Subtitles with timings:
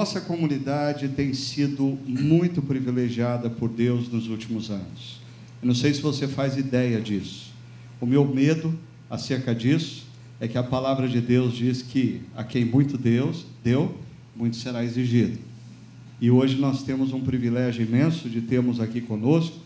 [0.00, 5.20] Nossa comunidade tem sido muito privilegiada por Deus nos últimos anos.
[5.60, 7.52] Eu não sei se você faz ideia disso.
[8.00, 8.74] O meu medo
[9.10, 10.06] acerca disso
[10.40, 13.94] é que a palavra de Deus diz que a quem muito Deus deu,
[14.34, 15.38] muito será exigido.
[16.18, 19.58] E hoje nós temos um privilégio imenso de termos aqui conosco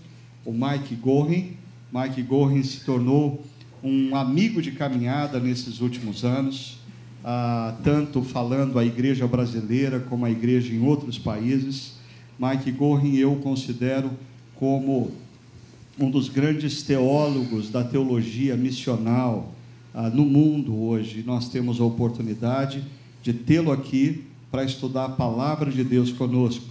[0.44, 1.52] o Mike Gorin.
[1.92, 3.40] Mike Gorin se tornou
[3.84, 6.78] um amigo de caminhada nesses últimos anos,
[7.24, 11.94] ah, tanto falando a igreja brasileira como a igreja em outros países.
[12.38, 14.10] Mike Gorin eu considero
[14.56, 15.10] como
[15.98, 19.54] um dos grandes teólogos da teologia missional
[19.94, 21.22] ah, no mundo hoje.
[21.24, 22.84] Nós temos a oportunidade
[23.22, 26.66] de tê-lo aqui para estudar a palavra de Deus conosco.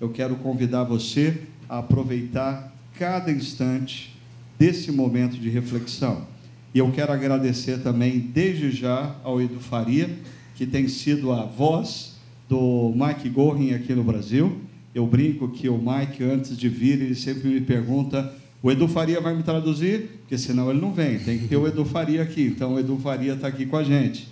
[0.00, 4.16] Eu quero convidar você a aproveitar cada instante
[4.58, 6.26] desse momento de reflexão.
[6.74, 10.10] E eu quero agradecer também, desde já, ao Edu Faria,
[10.54, 12.16] que tem sido a voz
[12.48, 14.60] do Mike Gorin aqui no Brasil.
[14.94, 19.20] Eu brinco que o Mike, antes de vir, ele sempre me pergunta o Edu Faria
[19.20, 21.18] vai me traduzir, porque senão ele não vem.
[21.18, 22.42] Tem que ter o Edu Faria aqui.
[22.42, 24.28] Então o Edu Faria está aqui com a gente.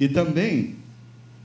[0.00, 0.74] E também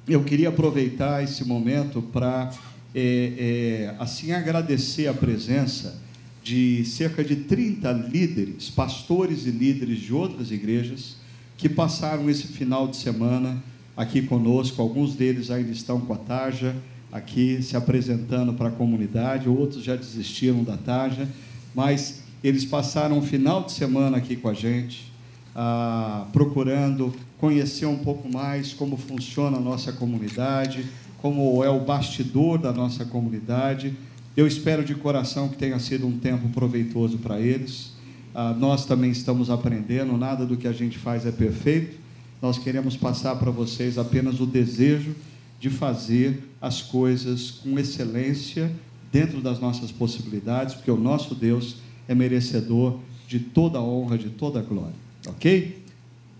[0.07, 2.51] eu queria aproveitar esse momento para
[2.93, 6.01] é, é, assim agradecer a presença
[6.43, 11.15] de cerca de 30 líderes, pastores e líderes de outras igrejas
[11.57, 13.63] que passaram esse final de semana
[13.95, 14.81] aqui conosco.
[14.81, 16.75] Alguns deles ainda estão com a Taja
[17.11, 21.29] aqui se apresentando para a comunidade, outros já desistiram da Taja,
[21.73, 25.13] mas eles passaram um final de semana aqui com a gente,
[25.55, 30.85] ah, procurando conhecer um pouco mais como funciona a nossa comunidade,
[31.21, 33.95] como é o bastidor da nossa comunidade.
[34.35, 37.91] Eu espero de coração que tenha sido um tempo proveitoso para eles.
[38.33, 41.97] Ah, nós também estamos aprendendo, nada do que a gente faz é perfeito.
[42.41, 45.15] Nós queremos passar para vocês apenas o desejo
[45.59, 48.71] de fazer as coisas com excelência
[49.11, 51.77] dentro das nossas possibilidades, porque o nosso Deus
[52.07, 54.95] é merecedor de toda a honra, de toda a glória.
[55.27, 55.83] Ok?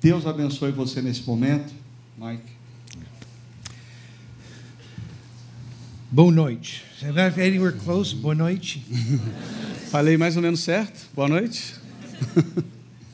[0.01, 1.71] Deus abençoe você nesse momento.
[2.17, 2.52] Mike.
[6.13, 6.83] Boa noite.
[7.37, 8.13] Anywhere close?
[8.13, 8.85] Boa noite.
[9.89, 11.09] Falei mais ou menos certo?
[11.11, 11.73] Boa noite.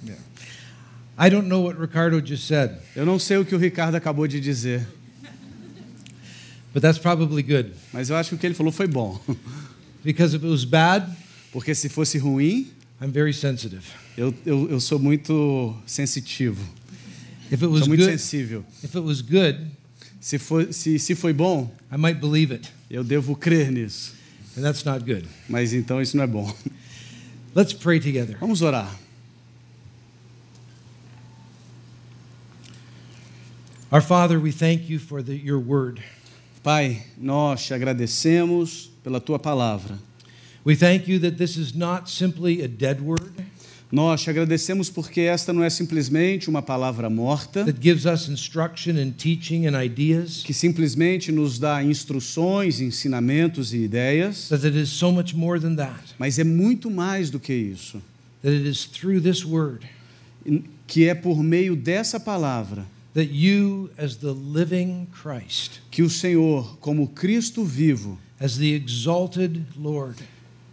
[0.06, 0.22] yeah.
[1.18, 2.76] I don't know what Ricardo just said.
[2.98, 4.86] Eu não sei o que o Ricardo acabou de dizer.
[6.74, 7.72] But that's probably good.
[7.94, 9.18] Mas eu acho que o que ele falou foi bom.
[10.04, 11.10] Because if it was bad,
[11.54, 12.70] porque se fosse ruim,
[13.02, 13.86] I'm very sensitive.
[14.18, 16.62] Eu, eu, eu sou muito sensitivo.
[17.50, 18.66] If it was sou muito good, sensível.
[18.84, 19.72] If it was good,
[20.20, 22.70] se foi se, se foi bom, I might believe it.
[22.90, 24.14] Eu devo crer nisso.
[24.58, 25.28] And that's not good.
[25.48, 26.54] Mas então isso não é bom.
[27.56, 28.38] Let's pray together.
[28.40, 28.96] Vamos orar.
[33.92, 36.02] Our Father, we thank you for the, your word.
[36.62, 39.98] Pai, nós te agradecemos pela tua palavra.
[40.64, 43.39] We thank you that this is not simply a dead word.
[43.92, 47.66] Nós te agradecemos porque esta não é simplesmente uma palavra morta
[50.46, 54.50] que simplesmente nos dá instruções, ensinamentos e ideias.
[56.20, 58.00] Mas é muito mais do que isso.
[60.86, 62.86] Que é por meio dessa palavra
[65.90, 68.20] que o Senhor, como Cristo vivo,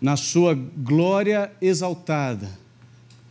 [0.00, 2.65] na sua glória exaltada,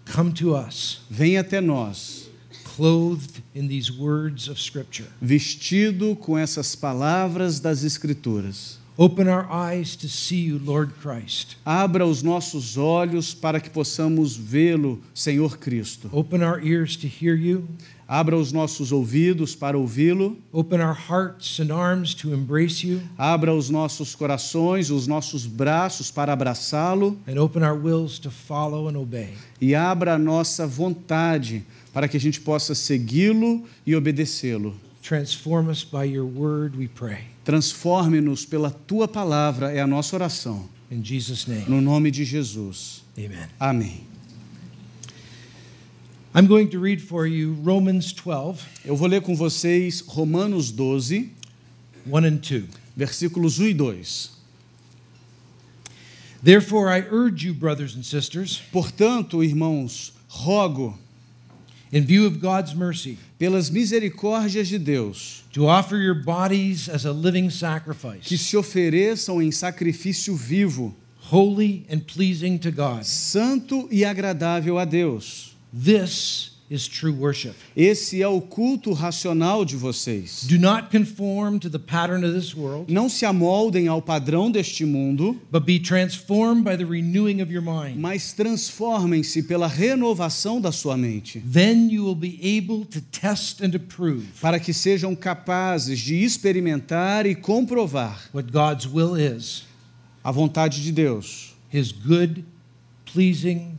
[0.05, 2.29] come to us, vem até nós,
[2.63, 5.07] clothed in these words of scripture.
[5.21, 8.77] Vestido com essas palavras das escrituras.
[8.97, 11.57] Open our eyes to see you, Lord Christ.
[11.65, 16.09] Abra os nossos olhos para que possamos vê-lo, Senhor Cristo.
[16.13, 17.67] Open our ears to hear you.
[18.07, 20.37] Abra os nossos ouvidos para ouvi-lo.
[20.51, 23.01] Open our hearts and arms to embrace you.
[23.17, 27.17] Abra os nossos corações, os nossos braços para abraçá-lo.
[27.27, 29.33] And open our wills to follow and obey.
[29.59, 34.75] E abra a nossa vontade para que a gente possa segui-lo e obedecê-lo.
[35.01, 37.19] Transform us by your word, we pray.
[37.43, 40.67] Transforme-nos pela tua palavra é a nossa oração.
[40.91, 41.65] In Jesus name.
[41.67, 43.03] No nome de Jesus.
[43.17, 43.47] Amen.
[43.59, 44.14] Amém.
[46.37, 48.61] I'm going to read for you Romans 12.
[48.83, 51.31] Eu vou ler com vocês Romanos 12,
[52.05, 52.65] 1 and 2.
[52.93, 54.31] Versículos 1 e 2.
[56.43, 60.99] Therefore I urge you brothers and sisters, portanto, irmãos, rogo
[61.93, 67.13] in view of God's mercy, pelas misericórdias de Deus, to offer your bodies as a
[67.13, 70.93] living sacrifice, que se ofereçam em sacrifício vivo,
[71.31, 73.03] holy and pleasing to God.
[73.05, 75.54] Santo e agradável a Deus.
[75.77, 77.53] This is true worship.
[77.75, 80.45] Esse é o culto racional de vocês.
[80.47, 84.85] Do not conform to the pattern of this world, Não se amoldem ao padrão deste
[84.85, 87.97] mundo, but be transformed by the renewing of your mind.
[87.99, 93.75] mas transformem-se pela renovação da sua mente, Then you will be able to test and
[93.75, 99.65] approve para que sejam capazes de experimentar e comprovar what God's will is
[100.23, 102.43] a vontade de Deus, his good,
[103.13, 103.74] pleasing, and perfect will.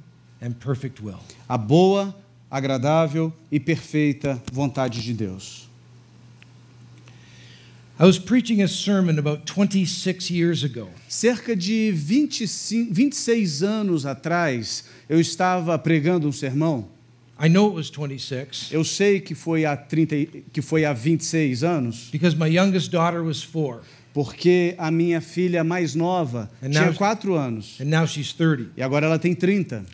[1.48, 2.14] A boa,
[2.50, 5.66] agradável e perfeita vontade de Deus.
[7.98, 10.88] I was preaching a sermon about 26 years ago.
[11.08, 16.88] Cerca de 25, 26 anos atrás, eu estava pregando um sermão.
[17.40, 20.92] I know it was 26 Eu sei que foi há 30, e- que foi há
[20.92, 23.80] 26 anos, because my youngest daughter was four,
[24.12, 28.70] porque a minha filha mais nova And tinha now- 4 anos and now she's 30.
[28.76, 29.84] e agora ela tem 30.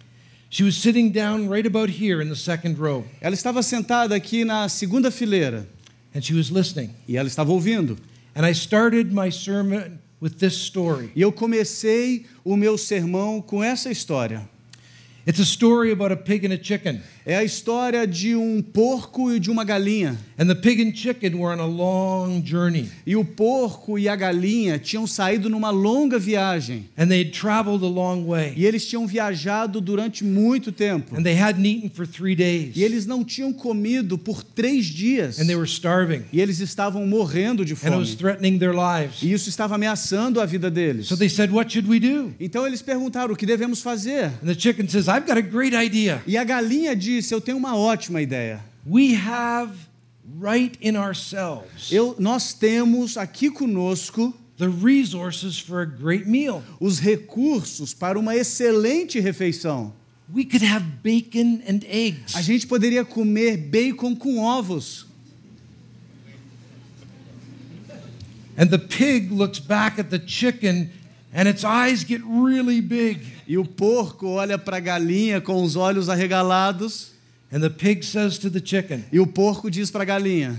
[0.53, 4.45] She was sitting down right about here in the second row, Ela estava sentada aqui
[4.45, 5.67] na segunda fileira
[6.15, 6.91] and she was listening.
[7.09, 7.97] e ela estava ouvindo.
[8.35, 11.11] And I started my sermon with this story.
[11.17, 14.47] E eu comecei o meu sermão com essa história.
[15.27, 17.01] It's a story about a pig and a chicken.
[17.25, 20.19] É a história de um porco e de uma galinha.
[20.37, 22.89] And the pig and chicken were on a long journey.
[23.07, 26.87] E o porco e a galinha tinham saído numa longa viagem.
[26.99, 28.55] And they'd traveled a long way.
[28.57, 31.15] E eles tinham viajado durante muito tempo.
[31.17, 32.75] And they hadn't eaten for three days.
[32.75, 35.39] E eles não tinham comido por três dias.
[35.39, 36.23] And they were starving.
[36.33, 38.17] E eles estavam morrendo de And it was fome.
[38.17, 39.23] threatening their lives.
[39.23, 41.07] E isso estava ameaçando a vida deles.
[41.07, 42.35] So they said, What should we do?
[42.41, 44.33] Então eles perguntaram o que devemos fazer.
[44.43, 46.21] And the chicken says, I've got a great idea.
[46.27, 48.62] E a galinha disse: Eu tenho uma ótima ideia.
[48.87, 49.73] We have
[50.41, 56.62] right in ourselves Eu, nós temos aqui conosco the resources for a great meal.
[56.81, 59.93] os recursos para uma excelente refeição.
[60.35, 62.35] We could have bacon and eggs.
[62.35, 65.06] A gente poderia comer bacon com ovos.
[68.56, 70.91] And the pig looks back at the chicken
[71.32, 73.20] and its eyes get really big.
[73.49, 77.12] E o porco olha para a galinha com os olhos arregalados.
[77.50, 80.56] And the pig says to the chicken, E o porco diz para a galinha: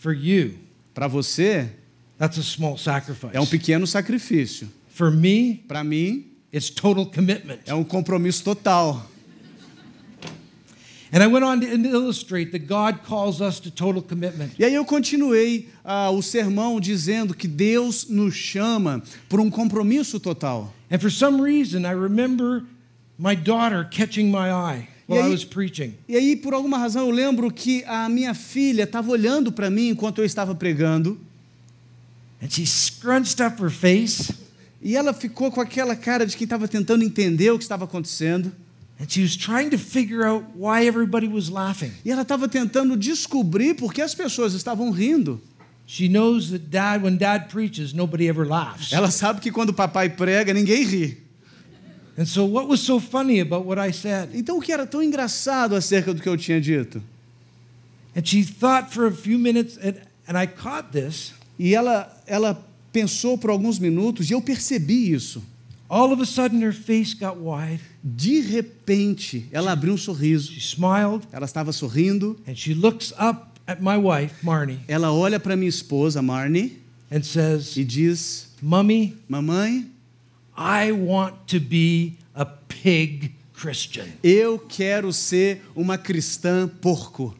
[0.00, 0.54] For you,
[0.94, 1.68] Para você
[2.18, 3.34] that's a small sacrifice.
[3.36, 4.68] é um pequeno sacrifício.
[4.94, 7.58] For me, Para mim it's total commitment.
[7.66, 9.08] é um compromisso total.
[9.50, 11.01] And I went on to illustrate that God calls us to total commitment.
[14.58, 20.18] E aí eu continuei ah, o sermão dizendo que Deus nos chama por um compromisso
[20.18, 20.72] total.
[20.90, 22.64] And for some reason, I remember
[23.18, 25.94] my daughter catching my eye while E I aí- was preaching.
[26.08, 29.88] E aí, por alguma razão, eu lembro que a minha filha estava olhando para mim
[29.90, 31.20] enquanto eu estava pregando.
[32.42, 34.34] And she scrunched up her face
[34.84, 38.50] E ela ficou com aquela cara de quem estava tentando entender o que estava acontecendo.
[39.02, 41.90] And she was trying to figure out why everybody was laughing.
[42.04, 45.40] E ela estava tentando descobrir por que as pessoas estavam rindo.
[45.84, 48.92] She knows that dad, when dad preaches, nobody ever laughs.
[48.92, 51.18] Ela sabe que quando o papai prega, ninguém ri.
[52.16, 54.30] And so, what was so funny about what I said?
[54.34, 57.02] Então, o que era tão engraçado acerca do que eu tinha dito?
[58.14, 59.96] And she thought for a few minutes, and,
[60.28, 61.32] and I caught this.
[61.58, 62.54] E ela, ela
[62.92, 65.42] pensou por alguns minutos e eu percebi isso.
[65.92, 67.80] All of a sudden, her face got wide.
[68.02, 70.50] De repente, ela abriu um sorriso.
[70.50, 72.38] She smiled, Ela estava sorrindo.
[72.46, 76.78] and she looks up at my wife, Marnie, Ela olha para minha esposa, Marnie,
[77.10, 79.86] and says, e diz: Mummy, Mamãe,
[80.56, 84.06] I want to be a pig Christian.
[84.22, 87.34] eu quero ser uma cristã porco.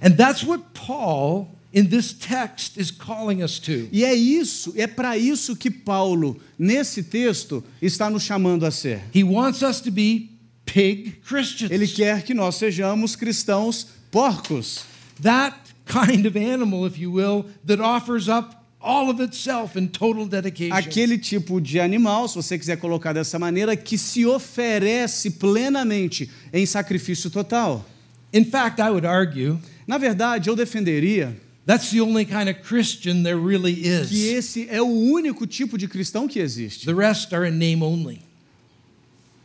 [0.00, 3.86] And that's what Paul in this text is calling us to.
[3.92, 9.02] E é isso, é para isso que Paulo, nesse texto, está nos chamando a ser.
[9.14, 10.30] He wants us to be
[10.64, 11.70] pig Christians.
[11.70, 14.84] Ele quer que nós sejamos cristãos porcos.
[15.20, 15.54] that
[15.84, 20.74] kind of animal, if you will, that offers up all of itself in total dedication.
[20.74, 26.64] Aquele tipo de animal, se você quiser colocar dessa maneira, que se oferece plenamente em
[26.64, 27.84] sacrifício total.
[28.32, 33.22] In fact, I would argue Na verdade, eu defenderia that's the only kind of Christian
[33.22, 34.12] there really que is.
[34.12, 36.86] esse é o único tipo de cristão que existe.
[36.86, 38.22] The rest are in name only.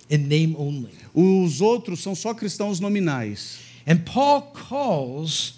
[0.09, 0.91] In name only.
[1.13, 3.59] Os outros são só cristãos nominais.
[3.87, 5.55] And Paul calls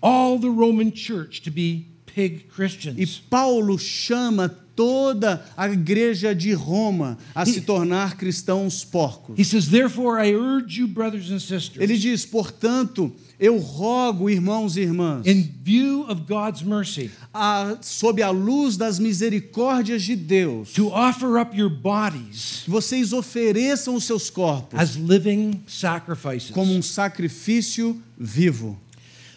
[0.00, 3.18] all the Roman church to be pig E Christians.
[3.28, 9.38] Paulo chama toda a igreja de Roma a se tornar cristãos porcos.
[9.38, 14.76] He says, Therefore, I urge you, brothers and sisters, Ele diz, portanto, eu rogo, irmãos
[14.76, 20.72] e irmãs, in view of God's mercy, a, sob a luz das misericórdias de Deus,
[20.72, 26.50] to offer up your bodies vocês ofereçam os seus corpos as living sacrifices.
[26.50, 28.78] como um sacrifício vivo.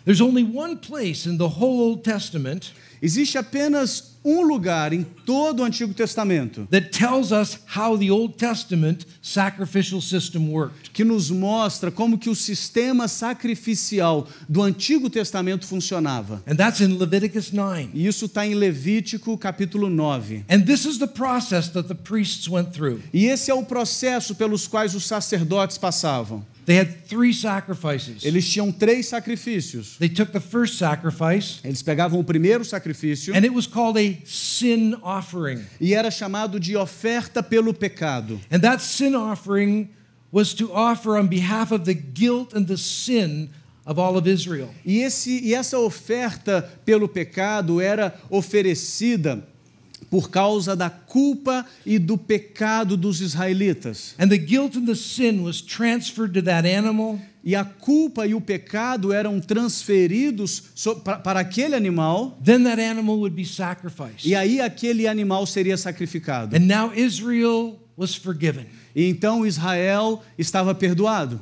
[0.06, 5.62] There's only one place in the whole Old Testament Existe apenas um lugar em todo
[5.62, 10.92] o Antigo Testamento that tells us how the Old Testament sacrificial system worked.
[10.92, 16.44] que nos mostra como que o sistema sacrificial do Antigo Testamento funcionava.
[16.46, 17.92] And that's in Leviticus 9.
[17.94, 20.44] E isso está em Levítico capítulo 9.
[20.50, 23.02] And this is the process that the priests went through.
[23.14, 26.46] E esse é o processo pelos quais os sacerdotes passavam.
[26.70, 28.24] They had three sacrifices.
[28.24, 29.98] Eles tinham três sacrifícios.
[29.98, 34.22] They took the first sacrifice, Eles pegavam o primeiro sacrifício and it was called a
[34.24, 35.66] sin offering.
[35.82, 38.40] e era chamado de oferta pelo pecado.
[38.52, 39.90] And that sin offering
[40.32, 43.50] was to offer on behalf of the guilt and the sin
[43.84, 44.70] of all of Israel.
[44.86, 49.44] E, esse, e essa oferta pelo pecado era oferecida
[50.10, 54.16] por causa da culpa e do pecado dos israelitas.
[54.20, 58.36] And the guilt and the sin was transferred to that animal, E a culpa e
[58.36, 60.62] o pecado eram transferidos
[61.24, 64.26] para aquele animal, then that animal would be sacrificed.
[64.28, 66.56] e aí aquele animal seria sacrificado.
[66.56, 68.66] And now Israel was forgiven.
[68.94, 71.40] E então Israel estava perdoado.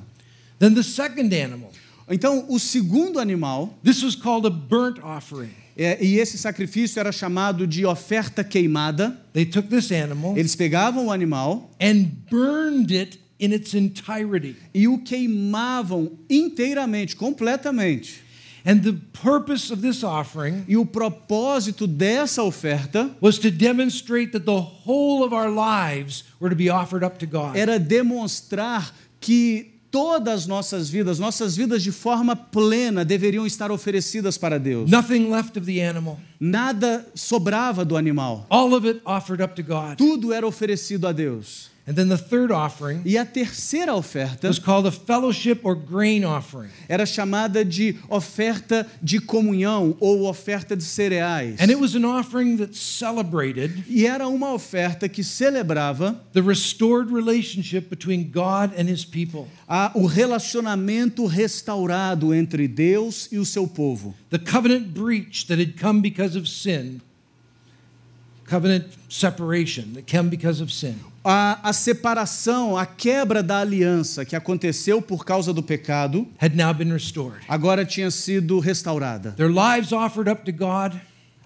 [0.59, 1.71] Then the second animal,
[2.09, 5.49] Então o segundo animal, this was called a burnt offering.
[5.77, 9.19] é, e esse sacrifício era chamado de oferta queimada.
[9.33, 14.55] They took this animal Eles pegavam o animal and burned it in its entirety.
[14.73, 18.25] e o queimavam inteiramente, completamente.
[18.65, 24.45] And the purpose of this offering E o propósito dessa oferta was to demonstrate that
[24.45, 27.55] the whole of our lives were to be offered up to God.
[27.55, 34.37] era demonstrar que todas as nossas vidas, nossas vidas de forma plena, deveriam estar oferecidas
[34.37, 34.89] para Deus.
[34.89, 38.45] Nothing left of the animal, Nada sobrava do animal.
[38.49, 39.97] all of it offered up to God.
[39.97, 41.69] Tudo era oferecido a Deus.
[41.89, 46.25] And then the third offering E a terceira oferta was called a fellowship or grain
[46.25, 46.69] offering.
[46.89, 51.55] era chamada de oferta de comunhão ou oferta de cereais.
[51.61, 57.09] And it was an offering that celebrated E era uma oferta que celebrava the restored
[57.09, 63.65] relationship between God and his people, a, o relacionamento restaurado entre Deus e o seu
[63.65, 64.13] povo.
[64.29, 66.99] the covenant breach that had come because of sin,
[68.43, 70.99] covenant separation that came because of sin.
[71.29, 76.73] A, a separação, a quebra da aliança que aconteceu por causa do pecado, had now
[76.73, 77.41] been restored.
[77.49, 79.31] agora tinha sido restaurada.
[79.31, 80.97] Their lives offered up to God,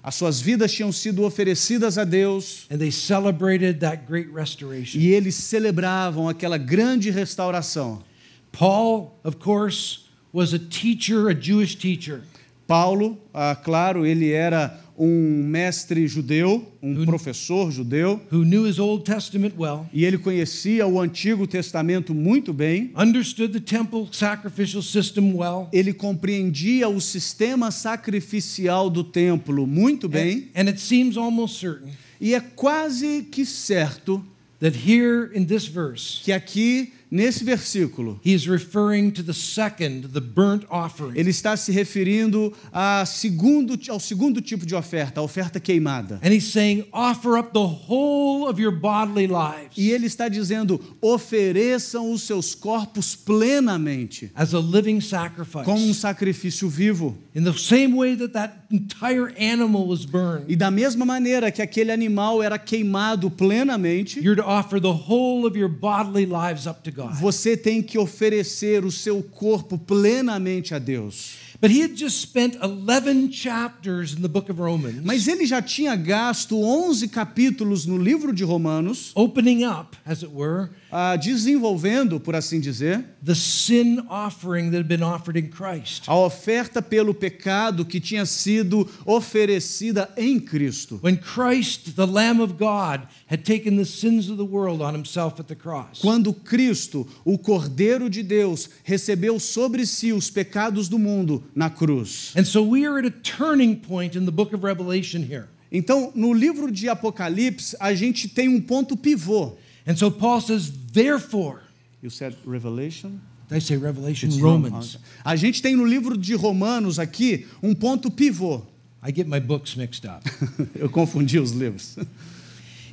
[0.04, 5.00] As suas vidas tinham sido oferecidas a Deus and they celebrated that great restoration.
[5.00, 8.04] e eles celebravam aquela grande restauração.
[8.52, 12.22] Paul, of course, was a teacher, a Jewish teacher.
[12.68, 19.04] Paulo, ah, claro, ele era um mestre judeu, um professor judeu, who knew his Old
[19.04, 22.92] Testament well, e ele conhecia o Antigo Testamento muito bem.
[22.96, 30.50] understood the temple sacrificial system well, Ele compreendia o sistema sacrificial do templo muito bem,
[30.56, 31.90] and, and it seems almost certain
[32.20, 34.24] e é quase que certo
[34.60, 40.08] that here in this verse, que aqui nesse versículo he is referring to the second,
[40.14, 41.12] the burnt offering.
[41.20, 46.20] ele está se referindo a segundo, ao segundo tipo de oferta, a oferta queimada.
[46.24, 50.80] And he's saying, offer up the whole of your bodily lives E ele está dizendo:
[51.02, 55.66] ofereçam os seus corpos plenamente, as a living sacrifice.
[55.66, 57.18] como um sacrifício vivo.
[57.34, 61.62] In the same way that that entire animal was burned, E da mesma maneira que
[61.62, 66.82] aquele animal era queimado plenamente, you're to offer the whole of your bodily lives up
[66.84, 67.14] to God.
[67.22, 71.38] você tem que oferecer o seu corpo plenamente a Deus.
[71.62, 75.62] But he had just spent 11 chapters in the book of Romans Mas ele já
[75.62, 82.20] tinha gasto 11 capítulos no livro de Romanos, opening up, as it were, ah, desenvolvendo,
[82.20, 86.04] por assim dizer, the sin offering that had been offered in Christ.
[86.08, 91.00] a oferta pelo pecado que tinha sido oferecida em Cristo.
[91.02, 95.40] When Christ, the Lamb of God, had taken the sins of the world on himself
[95.40, 96.02] at the cross.
[96.02, 102.34] Quando Cristo, o Cordeiro de Deus, recebeu sobre si os pecados do mundo na cruz.
[102.36, 105.48] And so we are at a turning point in the book of Revelation here.
[105.72, 109.54] Então, no livro de Apocalipse, a gente tem um ponto pivô.
[109.88, 111.62] And so Paul says, therefore,
[112.02, 113.22] You said Revelation?
[113.48, 114.30] did I say Revelation?
[114.30, 114.98] It's Romans.
[115.24, 118.62] A gente tem no livro de Romanos aqui um ponto pivô.
[119.04, 120.24] I get my books mixed up.
[120.76, 121.98] Eu confundi os livros.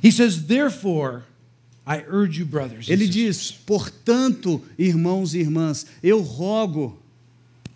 [0.01, 1.23] He says, Therefore,
[1.85, 2.87] I urge you, brothers.
[2.87, 6.97] Ele diz: portanto, irmãos e irmãs, eu rogo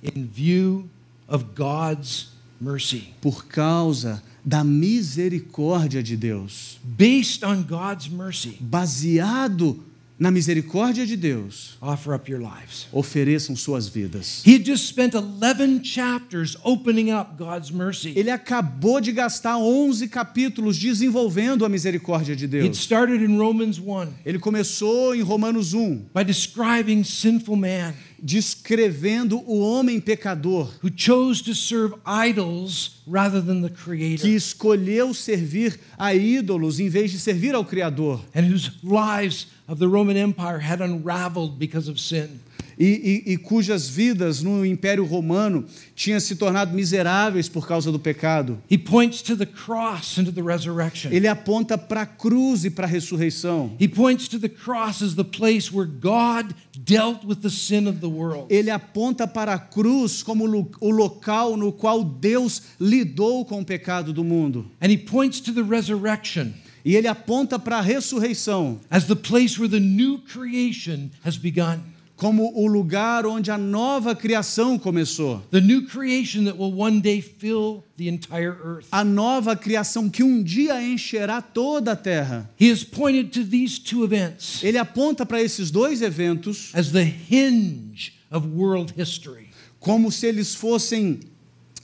[0.04, 0.88] in view
[1.28, 2.30] of God's
[2.62, 9.80] mercy, por causa da misericórdia de Deus, based on God's mercy, baseado
[10.18, 12.88] na misericórdia de Deus, offer up your lives.
[12.92, 14.44] ofereçam suas vidas.
[14.46, 18.14] He just spent 11 chapters opening up God's mercy.
[18.16, 22.78] Ele acabou de gastar 11 capítulos desenvolvendo a misericórdia de It Deus.
[22.78, 29.60] started in Romans 1 Ele começou em Romanos 1, by describing sinful man descrevendo o
[29.60, 36.14] homem pecador who chose to serve idols rather than the Creator, que escolheu servir a
[36.16, 38.22] ídolos em vez de servir ao Criador.
[38.34, 42.40] and whose lives of the Roman Empire had unraveled because of sin.
[42.76, 45.64] e, e- e cujas vidas no Império Romano
[45.96, 48.58] tinham se tornado miseráveis por causa do pecado.
[48.68, 51.12] He points to the cross and to the resurrection.
[51.14, 53.74] Ele aponta para a cruz e para a ressurreição.
[53.80, 58.00] He points to the cross as the place where God dealt with the sin of
[58.00, 58.48] the world.
[58.52, 63.66] Ele aponta para a cruz como lo- o local no qual Deus lidou com o
[63.66, 64.66] pecado do mundo.
[64.82, 66.56] And he points to the resurrection
[66.86, 71.80] E ele aponta para a ressurreição as the place where the new creation has begun.
[72.16, 75.42] como o lugar onde a nova criação começou.
[75.52, 78.88] The new creation that will one day fill the entire earth.
[78.92, 82.50] A nova criação que um dia encherá toda a terra.
[82.58, 87.04] He has pointed to these two events Ele aponta para esses dois eventos as the
[87.30, 89.50] hinge of world history.
[89.80, 91.20] como se eles fossem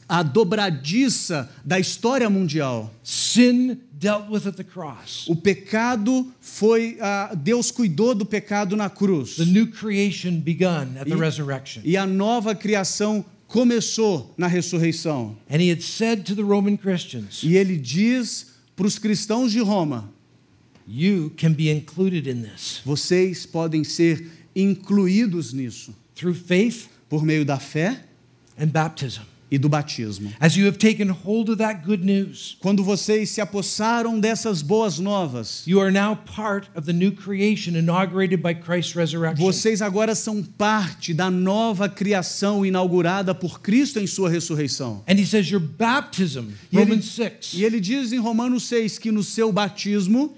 [0.09, 2.91] a dobradiça da história mundial.
[3.03, 5.27] Sin dealt with at the cross.
[5.27, 6.97] O pecado foi.
[6.99, 9.35] ah, Deus cuidou do pecado na cruz.
[9.35, 11.81] The new creation begun at the E- resurrection.
[11.85, 15.37] E a nova criação começou na ressurreição.
[15.49, 19.59] And he had said to the Roman Christians, E ele diz para os cristãos de
[19.59, 20.09] Roma:
[20.87, 27.45] You can be included in this vocês podem ser incluídos nisso through faith por meio
[27.45, 28.05] da fé
[28.59, 29.21] and baptism.
[29.51, 30.31] E do batismo.
[30.39, 34.99] As you have taken hold of that good news, Quando vocês se apossaram dessas boas
[34.99, 39.43] novas, you are now part of the new creation inaugurated by Christ's resurrection.
[39.43, 45.03] vocês agora são parte da nova criação inaugurada por Cristo em sua ressurreição.
[45.07, 48.99] And he says, Your baptism, E ele, Romans 6, e ele diz em Romanos 6
[48.99, 50.37] que no seu batismo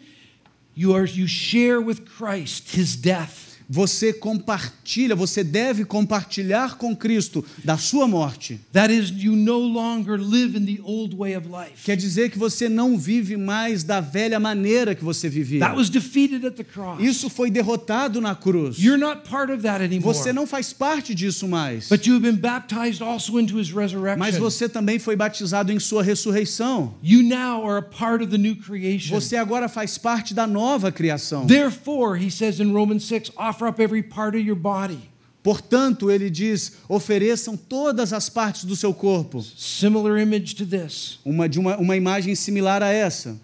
[0.75, 3.50] you, are, you share with Christ his death.
[3.73, 8.59] Você compartilha, você deve compartilhar com Cristo da sua morte.
[8.73, 11.85] That is, you no longer live in the old way of life.
[11.85, 15.61] Quer dizer que você não vive mais da velha maneira que você vivia.
[15.61, 17.01] That was defeated at the cross.
[17.01, 18.77] Isso foi derrotado na cruz.
[18.77, 20.13] You're not part of that anymore.
[20.13, 21.87] Você não faz parte disso mais.
[21.87, 24.19] But you have been baptized also into his resurrection.
[24.19, 26.93] Mas você também foi batizado em sua ressurreição.
[27.01, 29.17] You now are a part of the new creation.
[29.17, 31.47] Você agora faz parte da nova criação.
[31.47, 35.09] Therefore, he says in Romans 6, offer up every part of your body.
[35.43, 39.41] Portanto, ele diz: ofereçam todas as partes do seu corpo.
[39.41, 41.19] Similar image to this.
[41.25, 43.39] Uma de uma, uma imagem similar a essa.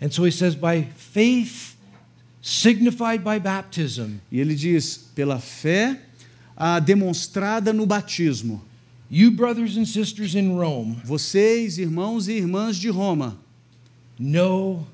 [0.00, 1.76] And so he says, by faith
[2.42, 6.00] signified by baptism, E ele diz: pela fé
[6.56, 8.60] a demonstrada no batismo.
[9.08, 13.38] you brothers and sisters in Rome Vocês, irmãos e irmãs de Roma,
[14.18, 14.86] know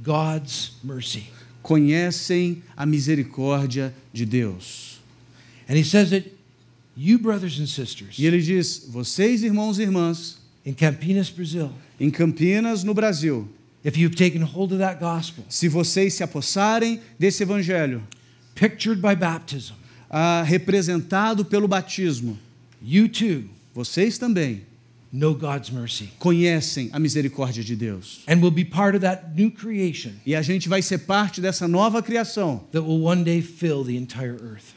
[0.00, 1.33] God's mercy.
[1.64, 5.00] Conhecem a misericórdia de Deus.
[5.66, 6.30] And he says that
[6.94, 12.10] you brothers and sisters E ele diz: vocês, irmãos e irmãs, in Campinas, Brazil, em
[12.10, 13.48] Campinas, no Brasil,
[13.82, 18.02] if you've taken hold of that gospel, se vocês se apossarem desse evangelho,
[18.54, 19.72] pictured by baptism,
[20.10, 22.38] ah, representado pelo batismo,
[22.82, 24.62] you too vocês também
[26.18, 28.22] conhecem a misericórdia de Deus.
[30.26, 32.64] E a gente vai ser parte dessa nova criação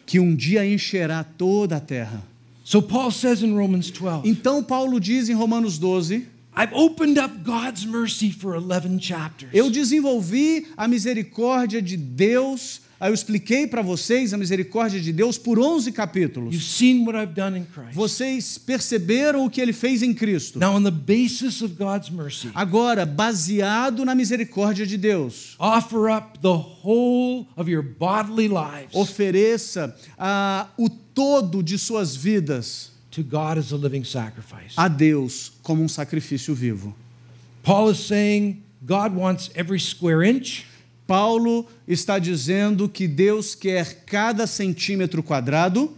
[0.06, 2.24] que um dia encherá toda a terra.
[2.64, 7.44] So Paul says in Romans 12, Então Paulo diz em Romanos 12: I've opened up
[7.44, 9.52] God's mercy for 11 chapters.
[9.54, 15.60] Eu desenvolvi a misericórdia de Deus, eu expliquei para vocês a misericórdia de Deus por
[15.60, 16.64] 11 You've capítulos.
[16.64, 17.94] seen what I've done in Christ.
[17.94, 20.58] Vocês perceberam o que ele fez em Cristo.
[20.60, 26.40] Now, on the basis of God's mercy, Agora, baseado na misericórdia de Deus, offer up
[26.40, 26.48] the
[26.84, 33.72] whole of your bodily lives ofereça ah, o todo de suas vidas to God as
[33.72, 34.74] a living sacrifice.
[34.76, 36.96] a Deus como um sacrifício vivo.
[37.64, 40.66] Paul is saying God wants every square inch,
[41.08, 45.94] Paulo está dizendo que Deus quer cada centímetro quadrado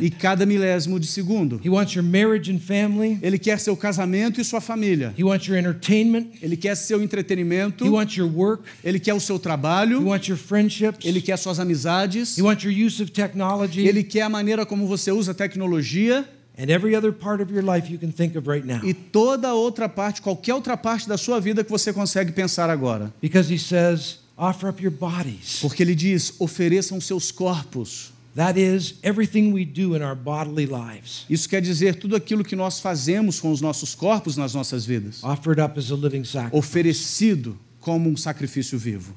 [0.00, 1.60] e cada milésimo de segundo.
[1.64, 3.18] He wants your marriage and family.
[3.20, 5.12] Ele quer seu casamento e sua família.
[5.18, 6.28] He wants your entertainment.
[6.40, 7.84] Ele quer seu entretenimento.
[7.84, 8.62] He wants your work.
[8.84, 10.06] Ele quer o seu He trabalho.
[10.06, 11.04] wants your friendships.
[11.04, 12.38] Ele quer suas amizades.
[12.38, 13.86] He wants your use of technology.
[13.86, 16.24] Ele quer a maneira como você usa a tecnologia
[16.58, 18.80] and every other part of your life you can think of right now.
[18.84, 23.12] e toda outra parte, qualquer outra parte da sua vida que você consegue pensar agora.
[23.20, 25.58] Because he says, offer up your bodies.
[25.60, 28.12] Porque ele diz: ofereçam seus corpos.
[28.34, 31.24] That is everything we do in our bodily lives.
[31.30, 35.24] Isso quer dizer tudo aquilo que nós fazemos com os nossos corpos nas nossas vidas,
[35.24, 36.54] Offer it up as a living sacrifice.
[36.54, 39.14] oferecido como um sacrifício vivo.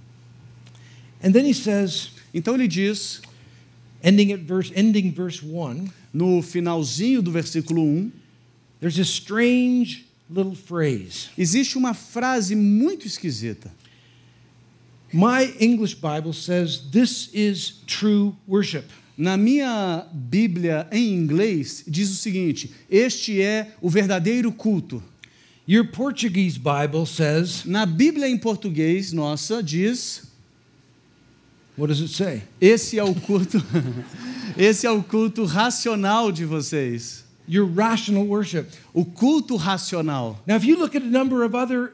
[1.22, 3.22] And then he says, Então ele diz,
[4.02, 8.12] ending at verse ending verse 1, no finalzinho do versículo 1,
[8.80, 11.30] there's this strange little phrase.
[11.38, 13.72] existe uma frase muito esquisita.
[15.12, 18.86] My English Bible says this is true worship.
[19.18, 25.04] Na minha Bíblia em inglês diz o seguinte: Este é o verdadeiro culto.
[25.68, 30.29] Your Portuguese Bible says, Na Bíblia em português nossa diz:
[31.80, 32.44] what does it say?
[32.60, 33.64] Esse é o culto.
[34.58, 37.24] Esse é o culto racional de vocês.
[37.48, 38.68] Your rational worship.
[38.94, 40.38] O culto racional.
[40.46, 41.94] Now, if you look at a number of other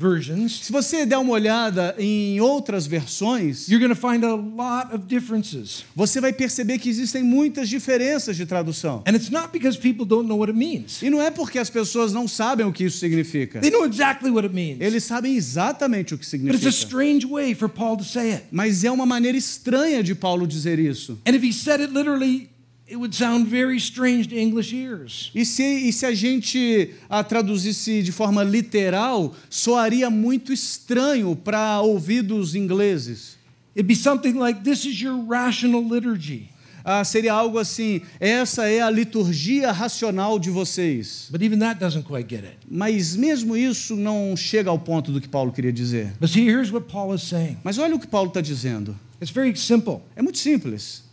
[0.00, 4.94] versions, Se você der uma olhada em outras versões, you're going to find a lot
[4.94, 5.84] of differences.
[5.94, 9.02] você vai perceber que existem muitas diferenças de tradução.
[9.06, 11.02] And it's not because people don't know what it means.
[11.02, 13.60] E não é porque as pessoas não sabem o que isso significa.
[13.60, 14.80] They know exactly what it means.
[14.80, 16.70] Eles sabem exatamente o que But it's a significa.
[16.70, 18.44] strange way for Paul to say it.
[18.50, 21.18] Mas é uma maneira estranha de Paulo dizer isso.
[21.26, 22.48] And if he said it literally,
[22.90, 25.30] it would sound very strange to English ears.
[25.32, 31.80] E se, e se a gente a traduzisse de forma literal, soaria muito estranho para
[31.80, 33.38] ouvidos ingleses.
[33.76, 36.50] It'd be something like this is your rational liturgy.
[36.84, 41.28] Ah, seria algo assim: essa é a liturgia racional de vocês.
[41.30, 42.56] But even that doesn't quite get it.
[42.68, 46.12] Mas mesmo isso não chega ao ponto do que Paulo queria dizer.
[46.18, 48.98] But see, here's what Paul is saying Mas olha o que Paulo está dizendo.
[49.20, 50.00] it's very simple.
[50.16, 51.04] É muito simples.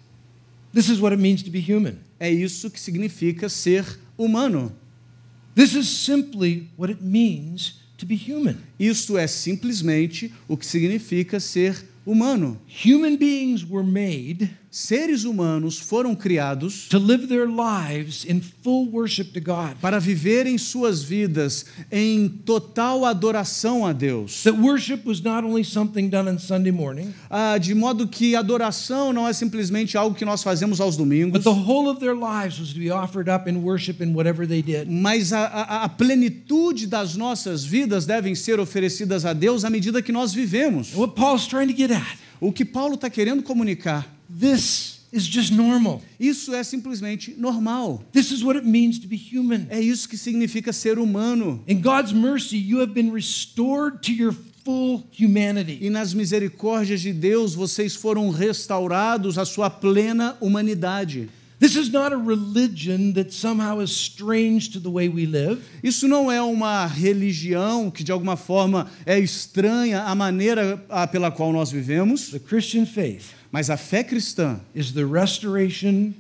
[0.78, 1.98] This is what it means to be human.
[2.20, 3.84] É isso que significa ser
[4.16, 4.72] humano.
[5.56, 8.58] This is simply what it means to be human.
[8.80, 12.62] Isso é simplesmente o que significa ser humano.
[12.86, 19.34] Human beings were made Seres humanos foram criados to live their lives in full worship
[19.34, 19.76] to God.
[19.82, 24.44] para viverem suas vidas em total adoração a Deus.
[24.44, 29.12] That worship was not only something done on Sunday morning, Ah, de modo que adoração
[29.12, 31.44] não é simplesmente algo que nós fazemos aos domingos,
[34.88, 40.04] mas a, a, a plenitude das nossas vidas devem ser oferecidas a Deus à medida
[40.04, 40.92] que nós vivemos.
[42.40, 46.02] O que Paulo está querendo comunicar, this is just normal.
[46.20, 48.04] isso é simplesmente normal.
[48.12, 49.68] This is what it means to be human.
[49.70, 51.64] É isso que significa ser humano.
[51.68, 55.80] In God's mercy, you have been restored to your full humanity.
[55.82, 61.30] E nas misericórdias de Deus, vocês foram restaurados à sua plena humanidade.
[61.60, 65.60] This is not a religion that somehow is strange to the way we live.
[65.82, 71.32] Isso não é uma religião que de alguma forma é estranha à maneira ah, pela
[71.32, 76.14] qual nós vivemos, The Christian faith mas a fé cristã is the restoration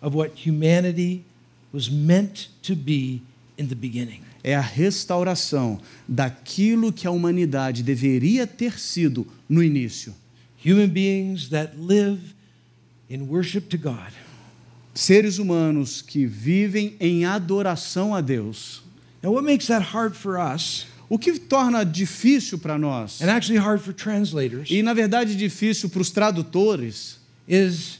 [0.00, 1.22] of what humanity
[1.74, 3.20] was meant to be
[3.58, 4.22] in the beginning.
[4.42, 10.14] é a restauração daquilo que a humanidade deveria ter sido no início.
[10.64, 12.34] Human beings that live
[13.10, 14.14] in worship to God.
[14.94, 18.82] Seres humanos que vivem em adoração a Deus.
[19.22, 23.58] Now, what makes that hard for us, O que torna difícil para nós, and actually
[23.58, 27.18] hard for translators, e na verdade difícil para os tradutores,
[27.48, 27.98] is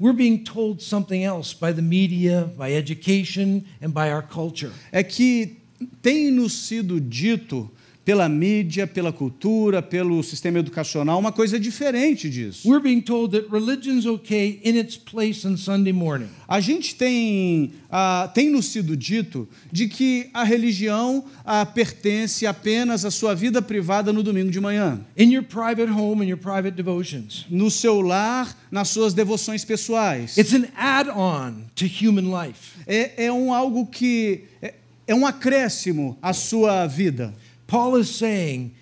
[0.00, 4.70] we're being told something else by the media, by education, and by our culture.
[4.92, 5.56] é que
[6.00, 7.68] tem nos sido dito
[8.08, 12.66] pela mídia, pela cultura, pelo sistema educacional, uma coisa diferente disso.
[12.66, 16.30] We're being told that religion's okay in its place on Sunday morning.
[16.48, 23.04] A gente tem, ah, tem nos sido dito de que a religião ah, pertence apenas
[23.04, 26.70] à sua vida privada no domingo de manhã, In your private home and your private
[26.70, 27.44] devotions.
[27.50, 30.38] no seu lar, nas suas devoções pessoais.
[30.38, 32.70] It's an add on to human life.
[32.86, 34.72] É, é um algo que é,
[35.06, 37.34] é um acréscimo à sua vida.
[37.68, 38.74] Paul is saying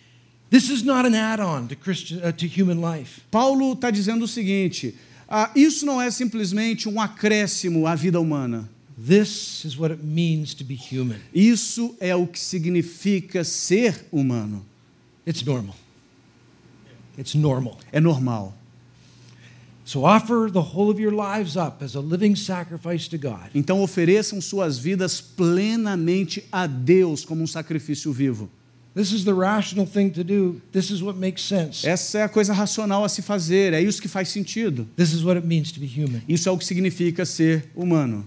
[0.49, 3.21] this is not an add on to, Christian, uh, to human life.
[3.31, 4.95] Paulo está dizendo o seguinte:
[5.29, 8.69] ah, isso não é simplesmente um acréscimo à vida humana.
[8.97, 11.19] This is what it means to be human.
[11.35, 14.65] Isso é o que significa ser humano.
[15.27, 15.77] It's normal.
[17.19, 17.79] It's normal.
[17.93, 18.55] É normal.
[19.85, 23.51] So offer the whole of your lives up as a living sacrifice to God.
[23.55, 28.49] Então ofereçam suas vidas plenamente a Deus como um sacrifício vivo.
[28.97, 30.63] This is the rational thing to do.
[30.73, 31.87] This is what makes sense.
[31.87, 34.89] Essa é a coisa racional a se fazer, é isso que faz sentido.
[34.97, 36.23] This is what it means to be human.
[36.27, 38.27] Isso é o que significa ser humano.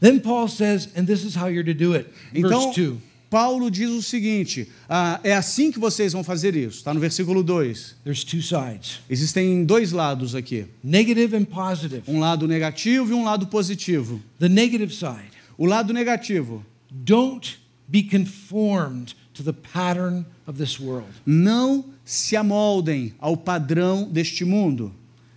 [0.00, 2.10] Then Paul says, and this is how you're to do it.
[2.34, 2.98] Então, Verse 2.
[3.30, 6.78] Paulo diz o seguinte: ah, é assim que vocês vão fazer isso.
[6.78, 7.96] Está no versículo 2.
[8.02, 12.02] There's two sides Existem dois lados aqui: negative and positive.
[12.08, 14.20] um lado negativo e um lado positivo.
[14.40, 21.08] The negative side O lado negativo, don't be conformed to the pattern of this world.
[21.24, 24.92] não se amoldem ao padrão deste mundo.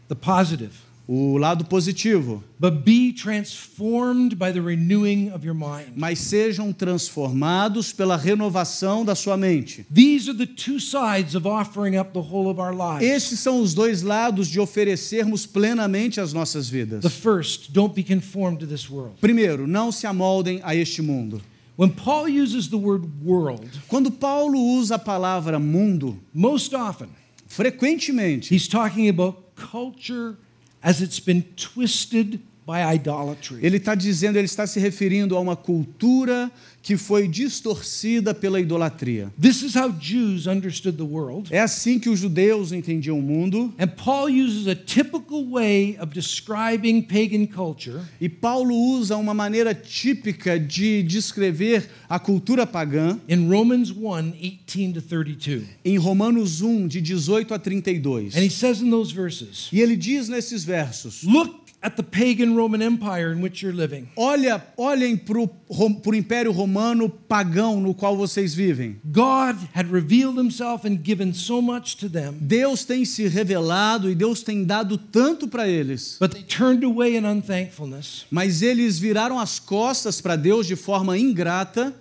[0.09, 0.71] The positive,
[1.07, 5.91] O lado positivo, but be transformed by the renewing of your mind.
[5.97, 9.85] mas sejam transformados pela renovação da sua mente.
[9.93, 13.03] These are the two sides of offering up the whole of our lives.
[13.09, 17.01] Esses são os dois lados de oferecermos plenamente as nossas vidas.
[17.01, 19.15] The first, don't be conformed to this world.
[19.19, 21.41] Primeiro, não se amoldem a este mundo.
[21.75, 27.09] When Paul uses the word world, Quando Paulo usa a palavra mundo, most often
[27.47, 30.37] frequentemente, he's talking about culture
[30.83, 32.41] as it's been twisted.
[33.61, 36.51] Ele está dizendo, ele está se referindo a uma cultura
[36.83, 39.31] que foi distorcida pela idolatria.
[39.39, 41.53] This is how Jews understood the world.
[41.53, 46.11] É assim que os judeus entendiam o mundo, And Paul uses a typical way of
[46.13, 53.47] describing pagan culture e Paulo usa uma maneira típica de descrever a cultura pagã in
[53.47, 54.31] Romans 1
[54.65, 55.63] 18 to 32.
[55.85, 58.35] em Romanos 1, de 18 a 32.
[58.35, 62.55] And he says in those verses, E ele diz nesses versos: Look at the pagan
[62.55, 64.07] Roman Empire in which you're living.
[64.15, 68.97] Olha, olhem para o Império Romano pagão no qual vocês vivem.
[69.11, 74.15] God had revealed himself and given so much to them, Deus tem se revelado e
[74.15, 78.25] Deus tem dado tanto para eles, but they turned away in unthankfulness.
[78.29, 81.93] mas eles viraram as costas para Deus de forma ingrata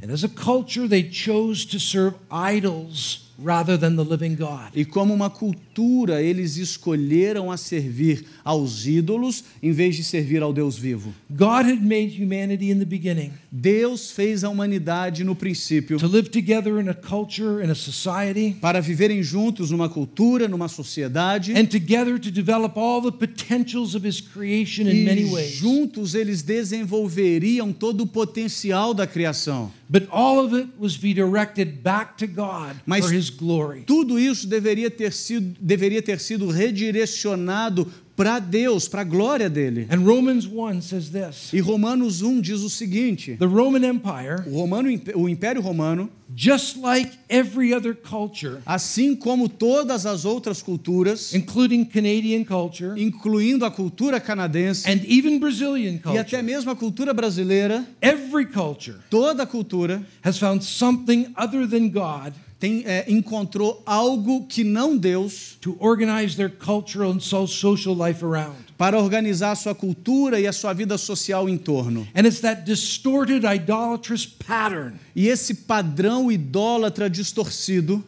[0.00, 4.70] And as a culture, they chose to serve idols rather than the living God.
[4.74, 10.52] e, como uma cultura, eles escolheram a servir aos ídolos em vez de servir ao
[10.52, 11.14] Deus vivo.
[11.30, 16.28] God had made humanity in the beginning Deus fez a humanidade no princípio to live
[16.30, 21.52] together in a culture, in a society, para viverem juntos numa cultura, numa sociedade.
[21.56, 25.52] and together to develop all the potentials of His creation in many ways.
[25.52, 29.70] juntos eles desenvolveriam todo o potencial da criação.
[29.90, 33.84] But all of it was be directed back to God Mas- for His glory.
[33.86, 39.86] Tudo isso deveria ter sido, deveria ter sido redirecionado para Deus, para a glória dele.
[39.88, 44.58] And Romans 1 says this E Romanos 1 diz o seguinte: The Roman Empire, o,
[44.58, 51.32] Romano, o Império Romano, just like every other culture, assim como todas as outras culturas,
[51.32, 56.76] including Canadian culture incluindo a cultura canadense and even Brazilian e até culture, mesmo a
[56.76, 63.04] cultura brasileira, every culture toda a cultura has found something other than God tem, é,
[63.08, 68.56] encontrou algo que não Deus to organize their cultural and so- social life around.
[68.76, 72.06] para organizar a sua cultura e a sua vida social em torno.
[72.14, 78.04] And it's that distorted, idolatrous pattern E esse padrão idólatra distorcido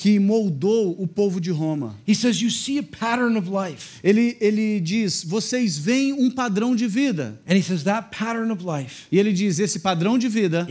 [0.00, 1.94] que moldou o povo de Roma.
[2.08, 4.00] He says, You see a pattern of life.
[4.02, 7.38] Ele, ele diz: vocês veem um padrão de vida.
[7.46, 10.66] And he says, That pattern of life E ele diz: esse padrão de vida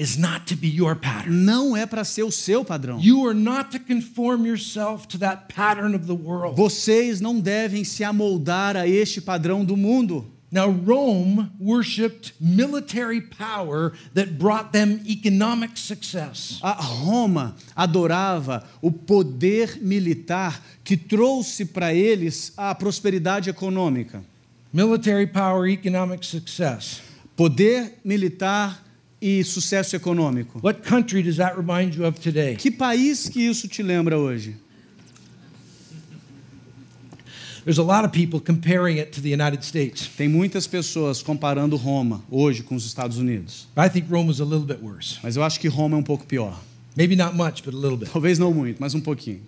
[1.27, 2.99] não é para ser o seu padrão.
[2.99, 6.55] You are not to conform yourself to that pattern of the world.
[6.55, 10.25] Vocês não devem se amoldar a este padrão do mundo.
[10.51, 16.59] Now, Rome worshiped military power that brought them economic success.
[16.63, 24.23] A Roma adorava o poder militar que trouxe para eles a prosperidade econômica.
[24.73, 27.01] Military power, economic success.
[27.35, 28.83] Poder militar
[29.21, 30.59] e sucesso econômico.
[30.63, 32.55] What country does that remind you of today?
[32.55, 34.45] Que país que isso te lembra hoje?
[34.45, 34.49] There's a lot of people comparing it
[36.85, 37.59] to the United States.
[40.17, 43.67] Tem muitas pessoas comparando Roma hoje com os Estados Unidos.
[43.75, 45.19] But I think Rome was a little bit worse.
[45.21, 46.60] Mas eu acho que Roma é um pouco pior.
[46.95, 48.12] Maybe not much, but a little bit.
[48.12, 49.41] Talvez não muito, mas um pouquinho.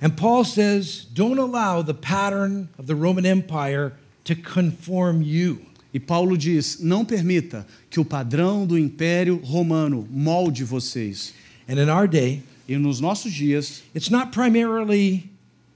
[0.00, 3.92] And Paul says, don't allow the pattern of the Roman Empire
[4.24, 5.60] to conform you.
[5.92, 11.34] E Paulo diz: não permita que o padrão do Império Romano molde vocês.
[11.68, 15.28] And in our day, E nos nossos dias, it's not primarily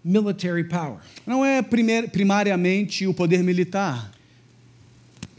[0.05, 0.99] military power.
[1.27, 4.11] não é primeir- primariamente o poder militar.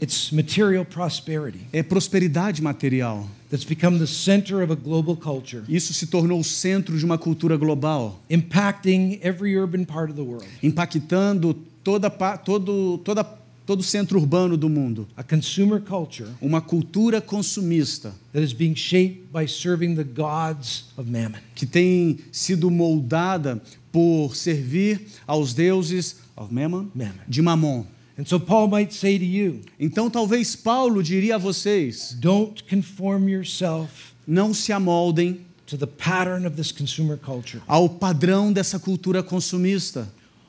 [0.00, 3.26] It's material prosperity é prosperidade material.
[3.50, 7.16] that's become the center of a global culture, Isso se tornou o centro de uma
[7.16, 10.44] cultura global, impacting every urban part of the world.
[10.62, 12.10] impactando toda,
[12.44, 13.24] todo, toda,
[13.64, 15.06] todo o centro urbano do mundo.
[15.16, 21.08] A consumer culture Uma cultura consumista that is being shaped by serving the gods of
[21.10, 21.40] mammon.
[21.54, 23.62] que tem sido moldada
[23.96, 27.14] por servir aos deuses of Mammon, Mammon.
[27.26, 27.86] de Mamon.
[28.18, 33.26] And so Paul might say to you, Então talvez Paulo diria a vocês: don't conform
[33.26, 37.62] yourself não se amoldem to the pattern of this consumer culture.
[37.66, 40.06] ao padrão dessa cultura consumista.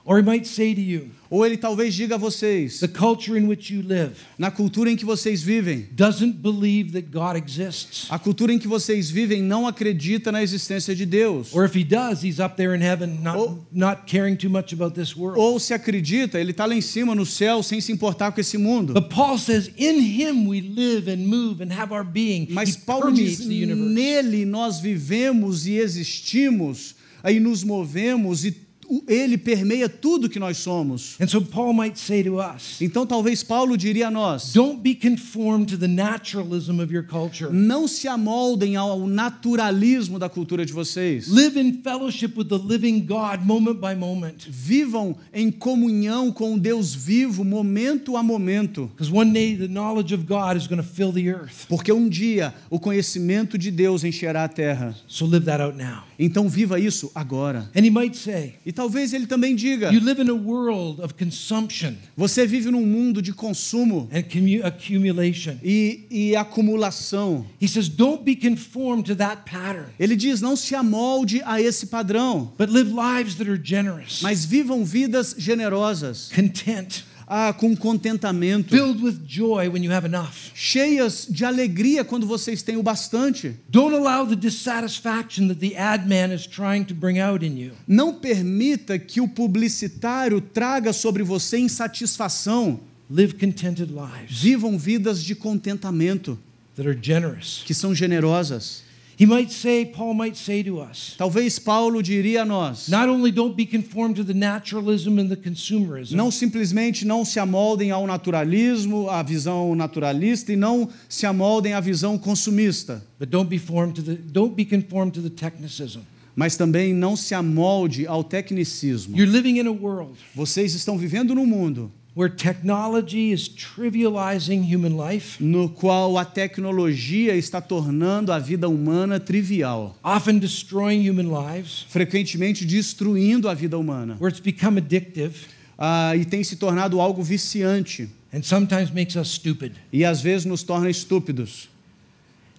[0.09, 3.45] Or he might say to you, Ou ele talvez diga a vocês: the culture in
[3.45, 8.07] which you live na cultura em que vocês vivem, doesn't believe that God exists.
[8.09, 11.53] a cultura em que vocês vivem não acredita na existência de Deus.
[11.53, 14.95] Or if he does, he's up there in heaven, not, not caring too much about
[14.95, 15.37] this world.
[15.37, 18.57] Ou se acredita, ele está lá em cima no céu sem se importar com esse
[18.57, 18.93] mundo.
[18.93, 22.47] But Paul says, in him we live and move and have our being.
[22.51, 28.66] Mas he Paulo diz: nele nós vivemos e existimos, aí nos movemos e
[29.07, 31.15] ele permeia tudo que nós somos.
[31.19, 34.95] And so Paul might say to us, Então talvez Paulo diria a nós: don't be
[34.95, 37.51] conformed to the naturalism of your culture.
[37.51, 41.27] não se amoldem ao naturalismo da cultura de vocês.
[41.27, 44.47] Live in fellowship with the living God moment by moment.
[44.49, 48.89] Vivam em comunhão com o Deus vivo, momento a momento.
[48.95, 51.67] Because one day the knowledge of God is going to fill the earth.
[51.67, 54.95] Porque um dia o conhecimento de Deus encherá a terra.
[55.07, 56.06] So live that out now.
[56.19, 57.69] Então viva isso agora.
[57.75, 61.13] And he might say, E talvez ele também diga: you live in a world of
[61.13, 65.55] consumption você vive num mundo de consumo and commu- accumulation.
[65.63, 67.45] e, e acumulação.
[67.61, 71.87] He says, don't be conformed to that pattern, Ele diz: não se amolde a esse
[71.87, 78.69] padrão, but live lives that are generous, mas vivam vidas generosas, content, ah, com contentamento,
[78.69, 80.51] filled with joy when you have enough.
[80.55, 83.55] cheias de alegria quando vocês têm o bastante.
[83.69, 87.73] Don't allow the dissatisfaction that the ad man is trying to bring out in you.
[87.87, 92.79] Não permita que o publicitário traga sobre você insatisfação.
[93.09, 96.37] Live contented lives Vivam vidas de contentamento,
[96.75, 97.61] that are generous.
[97.65, 98.86] que são generosas.
[99.19, 103.31] He might say, Paul might say to us, Talvez Paulo diria a nós: not only
[103.31, 108.05] don't be conformed to the naturalism and the consumerism, não simplesmente não se amoldem ao
[108.05, 113.95] naturalismo, à visão naturalista, e não se amoldem à visão consumista, but don't be formed
[113.95, 116.01] to the don't be conformed to the technicism.
[116.35, 119.17] mas também não se amolde ao tecnicismo.
[119.17, 124.97] You're living in a world Vocês estão vivendo num mundo where technology is trivializing human
[124.97, 131.85] life, no qual a tecnologia está tornando a vida humana trivial, often destroying human lives,
[131.87, 137.21] frequentemente destruindo a vida humana, where it's become addictive ah, e tem se tornado algo
[137.21, 139.73] viciante and sometimes makes us stupid.
[139.93, 141.69] e às vezes nos torna estúpidos.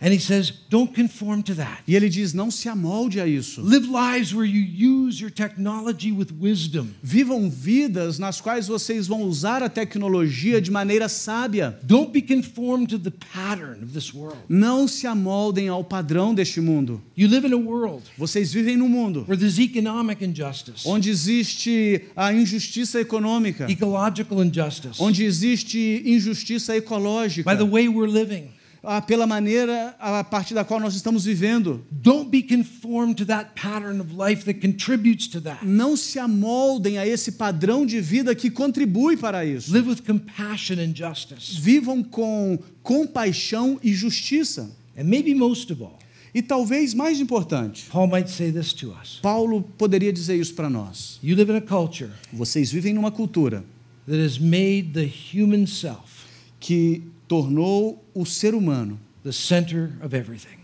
[0.00, 1.82] And he says, don't conform to that.
[1.86, 3.60] E ele diz: não se amolde a isso.
[3.62, 6.88] Live lives where you use your technology with wisdom.
[7.02, 11.78] Vivam vidas nas quais vocês vão usar a tecnologia de maneira sábia.
[11.82, 14.38] Don't be conformed to the pattern of this world.
[14.48, 17.02] Não se amoldem ao padrão deste mundo.
[17.16, 22.02] You live in a world Vocês vivem num mundo where there's economic injustice, onde existe
[22.14, 28.57] a injustiça econômica, ecological injustice, onde existe injustiça ecológica, by the way we're living.
[28.82, 31.84] Ah, pela maneira a partir da qual nós estamos vivendo.
[31.90, 35.64] Don't be conformed to that pattern of life that contributes to that.
[35.64, 39.72] Não se amoldem a esse padrão de vida que contribui para isso.
[39.72, 41.60] Live with compassion and justice.
[41.60, 44.70] Vivam com compaixão e justiça.
[44.96, 45.98] And maybe most of all,
[46.34, 50.68] E talvez mais importante, Paul might say this to us Paulo poderia dizer isso para
[50.68, 51.18] nós.
[51.22, 53.64] You live in a culture Vocês vivem numa cultura
[54.06, 56.26] that has made the human self
[56.60, 60.58] que tornou o ser humano the center of everything.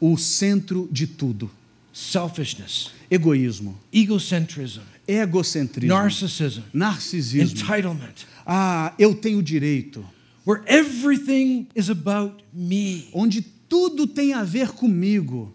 [0.00, 1.50] o centro de tudo.
[1.92, 7.42] Selfishness, Egoísmo, egocentrism, egocentrismo, narcissism, narcisismo.
[7.60, 10.04] entitlement, Ah, eu tenho direito.
[10.46, 13.08] where everything is about me.
[13.12, 15.52] Onde tudo tem a ver comigo.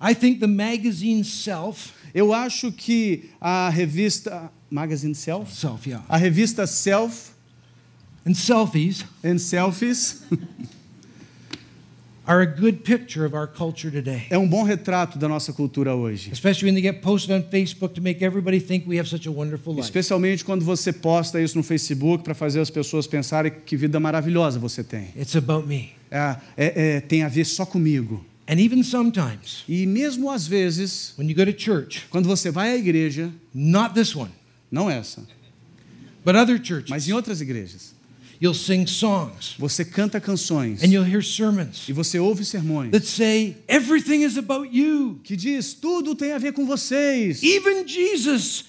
[0.00, 6.16] I think the magazine Self, Eu acho que a revista Magazine Self, Self, yeah, a
[6.16, 7.31] revista Self
[8.24, 10.22] and selfies and Selfies
[12.26, 14.26] are a good picture of our culture today.
[14.30, 16.30] é um bom retrato da nossa cultura hoje.
[16.30, 19.30] Especially when they get posted on Facebook to make everybody think we have such a
[19.32, 19.84] wonderful life.
[19.84, 24.58] Especialmente quando você posta isso no Facebook para fazer as pessoas pensarem que vida maravilhosa
[24.60, 25.08] você tem.
[25.16, 25.90] It's about me.
[26.10, 28.24] É, é- é- tem a ver só comigo.
[28.48, 32.70] And even sometimes, E mesmo às vezes, when you go to church, quando você vai
[32.70, 34.30] à igreja, not this one,
[34.70, 35.26] não essa,
[36.24, 37.94] but other churches, mas em outras igrejas,
[38.42, 43.06] You'll sing songs você canta canções and you'll hear sermons e você ouve sermões that
[43.06, 45.20] say everything is about you.
[45.22, 47.40] que diz tudo tem a ver com vocês.
[47.42, 48.64] Even Jesus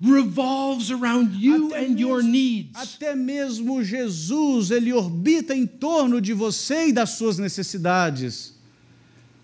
[0.00, 2.70] revolves around you Até and your mesmo- needs.
[2.74, 8.54] Até mesmo Jesus, ele orbita em torno de você e das suas necessidades.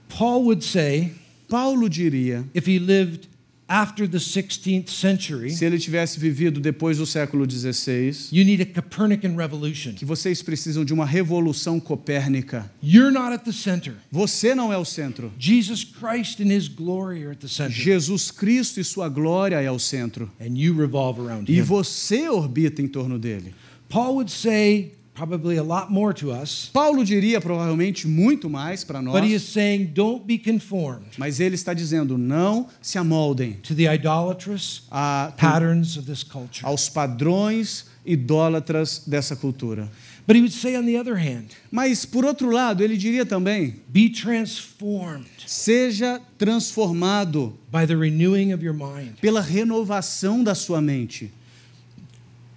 [0.08, 1.12] Paul would say,
[1.48, 3.28] Paulo diria, if he lived
[3.68, 8.66] after the 16th century, se ele tivesse vivido depois do século XVI, you need a
[8.66, 9.92] Copernican revolution.
[9.94, 12.70] que vocês precisam de uma revolução copérnica.
[12.82, 13.94] You're not at the center.
[14.10, 15.30] Você não é o centro.
[15.38, 17.70] Jesus Christ and his glory are at the center.
[17.74, 20.30] Jesus Cristo e sua glória é o centro.
[20.40, 21.62] And you revolve around E him.
[21.62, 23.54] você orbita em torno dele.
[23.88, 29.02] Paul would say probably a lot more to us, Paulo diria provavelmente muito mais para
[29.02, 33.54] nós, but he is saying don't be conformed mas ele está dizendo: não se amoldem
[33.62, 36.64] to the idolatrous a, patterns of this culture.
[36.64, 39.88] aos padrões idólatras dessa cultura.
[40.26, 43.76] But he would say, on the other hand, Mas, por outro lado, ele diria também:
[43.88, 49.14] be transformed seja transformado by the renewing of your mind.
[49.20, 51.32] pela renovação da sua mente.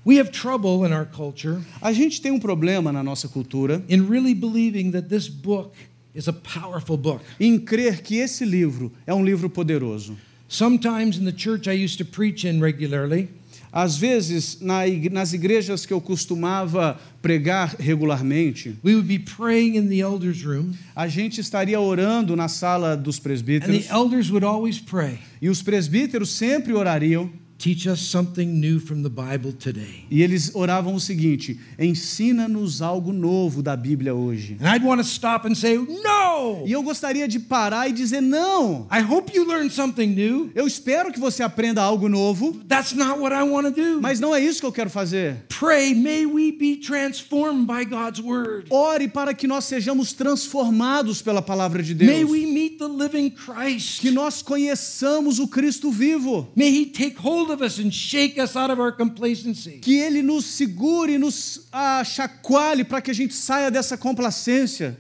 [0.04, 4.02] We have trouble in our culture A gente tem um problema na nossa cultura in
[4.08, 5.74] really believing that this book
[6.16, 7.22] is a powerful book.
[7.40, 10.18] em crer que esse livro é um livro poderoso.
[10.48, 13.30] Sometimes in the church I used to preach in regularly,
[13.74, 19.88] Às vezes, na nas igrejas que eu costumava pregar regularmente, we would be praying in
[19.88, 24.46] the elders' room, a gente estaria orando na sala dos and presbíteros the elders would
[24.46, 27.32] always pray, e os presbíteros sempre orariam
[27.62, 30.04] Teach us something new from the Bible today.
[30.10, 34.58] e eles oravam o seguinte: ensina-nos algo novo da Bíblia hoje.
[34.60, 36.66] And I'd want to stop and say, No!
[36.66, 40.52] E eu gostaria de parar e dizer: não, I hope you learned something new.
[40.56, 44.02] eu espero que você aprenda algo novo, That's not what I want to do.
[44.02, 45.46] mas não é isso que eu quero fazer.
[45.50, 48.66] Pray, may we be transformed by God's word.
[48.72, 52.32] Ore para que nós sejamos transformados pela palavra de May Deus.
[52.32, 54.02] we meet the living Christ.
[54.02, 56.48] Que nós conheçamos o Cristo vivo.
[56.56, 59.80] May He take hold of us and shake us out of our complacency.
[59.80, 64.98] Que Ele nos segure, nos ah, chacoalhe para que a gente saia dessa complacência.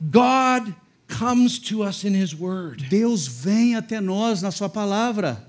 [0.00, 0.74] God
[1.08, 2.84] comes to us in His word.
[2.90, 5.42] Deus vem até nós na Sua palavra.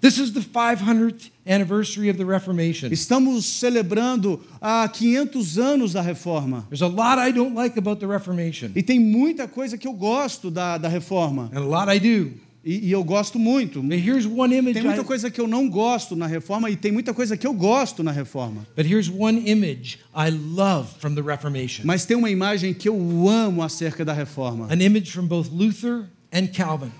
[0.00, 2.88] This is the 500th anniversary of the Reformation.
[2.92, 6.64] Estamos celebrando há 500 anos da reforma.
[6.70, 9.92] There's a lot I don't like about the Reformation, E tem muita coisa que eu
[9.92, 11.50] gosto da, da reforma.
[11.52, 12.32] and a lot I do.
[12.64, 13.82] E, e eu gosto muito.
[13.82, 14.74] But here's one image.
[14.74, 17.52] Tem muita coisa que eu não gosto na reforma e tem muita coisa que eu
[17.52, 18.66] gosto na reforma.
[21.84, 24.66] Mas tem uma imagem que eu amo acerca da reforma.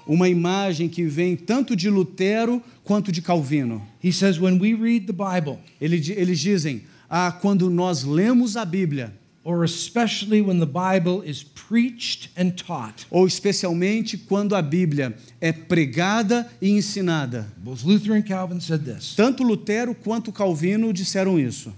[0.06, 3.82] Uma imagem que vem tanto de Lutero quanto de Calvino.
[4.02, 8.64] He says, when we read the Bible, Ele Eles dizem: ah, quando nós lemos a
[8.64, 9.12] Bíblia,
[9.48, 15.50] or especially when the Bible is preached and taught, ou especialmente quando a Bíblia é
[15.52, 21.72] pregada e ensinada, both Luther and Calvin said this tanto Lutero quanto Calvino disseram isso.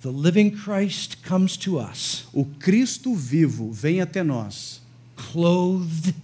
[0.00, 4.80] the living Christ comes to us, O Cristo vivo vem até nós,
[5.14, 6.14] clothed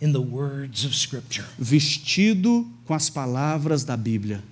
[0.00, 1.44] in the words of Scripture.
[1.58, 4.42] vestido com as palavras da Bíblia.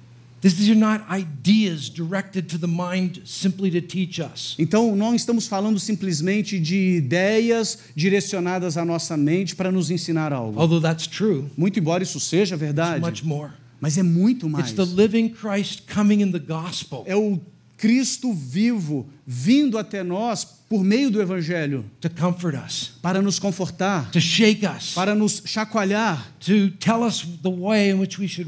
[0.54, 4.54] These are not ideas directed to the mind simply to teach us.
[4.58, 10.60] Então, não estamos falando simplesmente de ideias direcionadas à nossa mente para nos ensinar algo.
[10.60, 13.52] Although that's true, Muito embora isso seja it's verdade, much more.
[13.80, 14.70] mas é muito mais.
[14.70, 17.40] It's the living Christ coming in the gospel É o
[17.76, 21.84] Cristo vivo vindo até nós por meio do Evangelho.
[22.00, 26.32] To comfort us, para nos confortar, to shake us, para nos chacoalhar,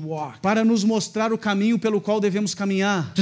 [0.05, 3.13] walk, para nos mostrar o caminho pelo qual devemos caminhar,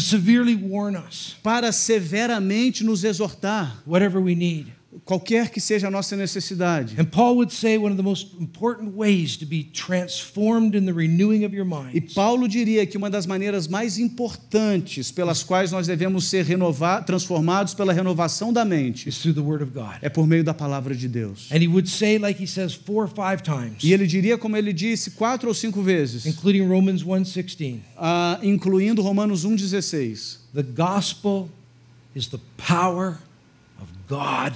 [1.08, 4.75] us, para severamente nos exortar, whatever we need.
[5.04, 6.94] Qualquer que seja a nossa necessidade.
[6.98, 10.92] And Paul would say one of the most important ways to be transformed in the
[10.92, 11.68] renewing of your E
[12.00, 17.02] mind Paulo diria que uma das maneiras mais importantes pelas quais nós devemos ser renova-
[17.02, 19.98] transformados pela renovação da mente is through the Word of God.
[20.02, 21.50] é por meio da palavra de Deus.
[21.52, 24.56] And he would say, like he says four or five times, E ele diria, como
[24.56, 30.38] ele disse quatro ou cinco vezes, including Romans 1:16, ah, incluindo Romanos 1,16.
[30.54, 31.48] the gospel
[32.14, 33.18] is the power
[33.80, 34.52] of God.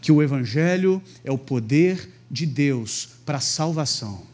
[0.00, 4.28] Que o Evangelho é o poder de Deus para a salvação.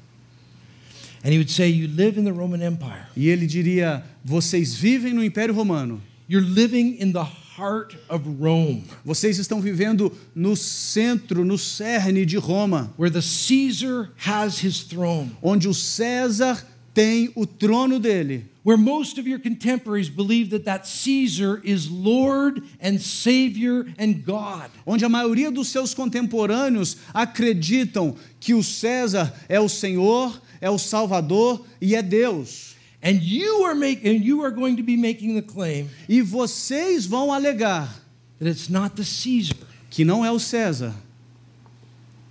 [1.25, 3.07] And he would say, You live in the Roman Empire.
[3.17, 7.27] E ele diria: vocês vivem no Império Romano, You're living in the
[7.57, 14.11] heart of Rome, vocês estão vivendo no centro, no cerne de Roma, where the Caesar
[14.25, 15.31] has his throne.
[15.43, 16.65] onde o César
[16.97, 18.45] tem o trono dele.
[18.65, 24.71] where most of your contemporaries believe that that Caesar is Lord and Savior and God.
[24.87, 30.79] onde a maioria dos seus contemporâneos acreditam que o César é o Senhor, é o
[30.79, 32.75] Salvador e é Deus.
[33.03, 37.05] And you are making and you are going to be making the claim E vocês
[37.07, 38.03] vão alegar
[38.41, 39.55] that it's not the Caesar,
[39.91, 40.95] que não é o César,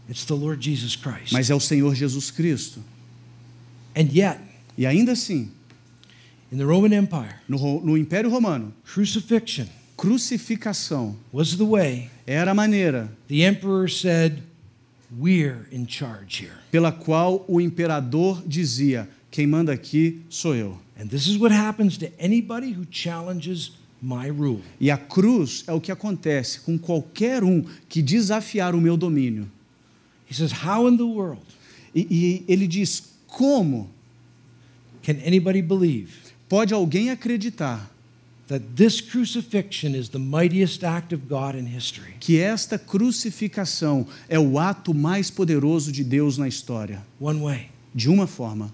[0.10, 1.32] it's the Lord Jesus Christ.
[1.32, 2.82] mas é o Senhor Jesus Cristo.
[3.96, 4.38] and yet,
[4.78, 5.50] E ainda assim,
[6.52, 9.68] in the Roman Empire, no, no Império Romano, crucifixion
[9.98, 14.44] crucificação was the way era a maneira the emperor said,
[15.18, 20.78] "We're in charge here." pela qual o imperador dizia: Quem manda aqui sou eu.
[20.98, 24.62] And this is what happens to anybody who challenges my rule.
[24.80, 29.50] E a cruz é o que acontece com qualquer um que desafiar o meu domínio.
[30.30, 31.44] He says, "How in the world
[31.94, 33.90] E, e ele diz: Como
[35.06, 36.10] can anybody believe
[36.50, 37.92] pode alguém acreditar
[38.48, 44.40] that this crucifixion is the mightiest act of God in history?" que esta crucificação é
[44.40, 47.06] o ato mais poderoso de Deus na história?
[47.20, 47.68] One way.
[47.94, 48.74] De uma forma,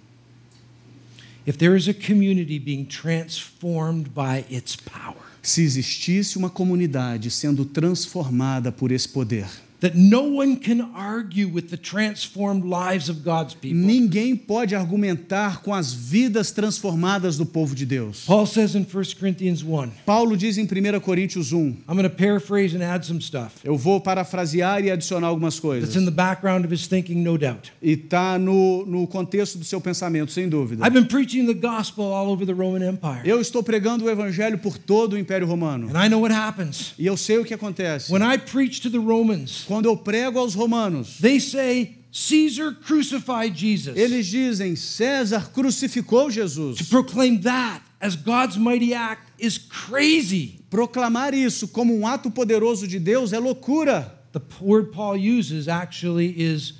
[1.45, 7.65] If there is a community being transformed by its power, se existisse uma comunidade sendo
[7.65, 9.47] transformada por esse poder,
[9.81, 13.77] that no one can argue with the transformed lives of God's people.
[13.77, 18.23] ninguém pode argumentar com as vidas transformadas do povo de Deus.
[18.25, 21.57] Paul says in 1 Corinthians 1, Paulo diz em 1 Coríntios 1,
[21.89, 25.95] I'm going to paraphrase and add some stuff eu vou parafrasear e adicionar algumas coisas.
[25.95, 27.71] in the background of his thinking, no doubt.
[27.81, 30.85] E está no, no contexto do seu pensamento, sem dúvida.
[30.85, 34.57] I've been preaching the gospel all over the Roman Empire, Eu estou pregando o evangelho
[34.59, 35.87] por todo o Império Romano.
[35.89, 36.93] and I know what happens.
[36.99, 38.11] E eu sei o que acontece.
[38.11, 43.57] When I preach to the Romans, Quando eu prego aos romanos, they say, Caesar crucified
[43.57, 43.95] Jesus.
[43.95, 46.81] eles dizem: César crucificou To Jesus.
[46.89, 50.59] proclaim that as God's mighty act is crazy.
[50.69, 54.13] Proclamar isso como um ato poderoso de Deus é loucura.
[54.33, 56.73] The word Paul uses actually is,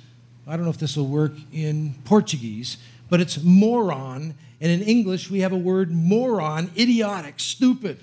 [0.46, 2.76] I don't know if this will work in Portuguese,
[3.08, 4.34] but it's moron.
[4.60, 7.96] And in English, we have a word moron, idiotic, stupid.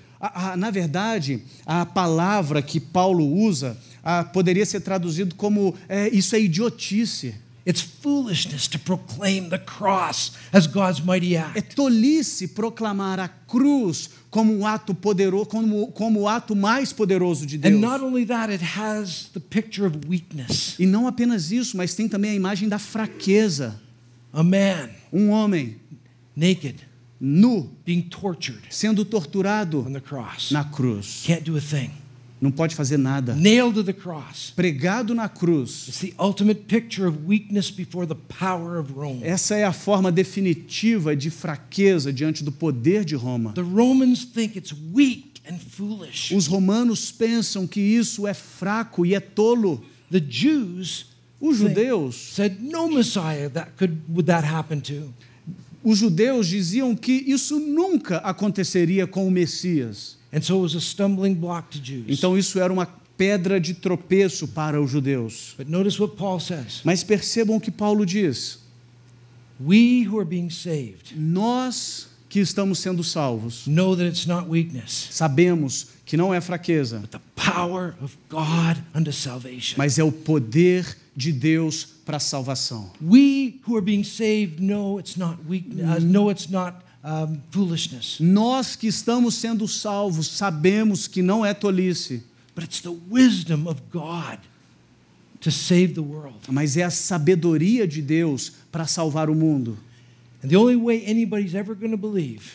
[0.56, 6.40] Na verdade, a palavra que Paulo usa ah, poderia ser traduzido como: é, Isso é
[6.40, 7.34] idiotice.
[7.66, 11.76] It's foolishness to proclaim the cross as God's mighty É act.
[11.76, 17.58] tolice proclamar a cruz como um ato poderoso, como, como o ato mais poderoso de
[17.58, 17.74] Deus.
[17.74, 20.74] And not only that, it has the picture of weakness.
[20.78, 23.78] E não apenas isso, mas tem também a imagem da fraqueza.
[24.32, 25.76] A man Um homem
[26.34, 26.76] naked,
[27.20, 30.50] nu, being tortured sendo torturado on the cross.
[30.50, 31.22] na cruz.
[31.26, 31.90] Can't do a thing.
[32.40, 33.34] Não pode fazer nada.
[33.34, 34.50] Nailed to the cross.
[34.56, 35.88] Pregado na cruz.
[35.88, 39.20] It's the ultimate picture of weakness before the power of Rome.
[39.22, 43.52] Essa é a forma definitiva de fraqueza diante do poder de Roma.
[43.52, 46.34] The Romans think it's weak and foolish.
[46.34, 49.84] Os romanos pensam que isso é fraco e é tolo.
[50.10, 51.06] The Jews
[51.40, 55.12] Os judeus, said no Messiah that could would that happen to.
[55.82, 60.19] os judeus diziam que isso nunca aconteceria com o Messias.
[60.32, 62.04] And so it was a stumbling block to Jews.
[62.08, 65.54] Então isso era uma pedra de tropeço para os judeus.
[65.58, 66.80] but notice what Paul says.
[66.84, 68.60] Mas percebam o que Paulo diz:
[69.60, 75.08] We who are being saved nós que estamos sendo salvos know that it's not weakness,
[75.10, 79.74] sabemos que não é fraqueza, but the power of God unto salvation.
[79.76, 82.90] mas é o poder de Deus para a salvação.
[83.02, 88.20] we who are being saved know it's not weakness, uh, know it's not um, foolishness,
[88.20, 92.22] Nós que estamos sendo salvos sabemos que não é tolice,
[92.54, 94.38] but it's the wisdom of God
[95.40, 96.38] to save the world.
[96.48, 99.78] mas é a sabedoria de Deus para salvar o mundo.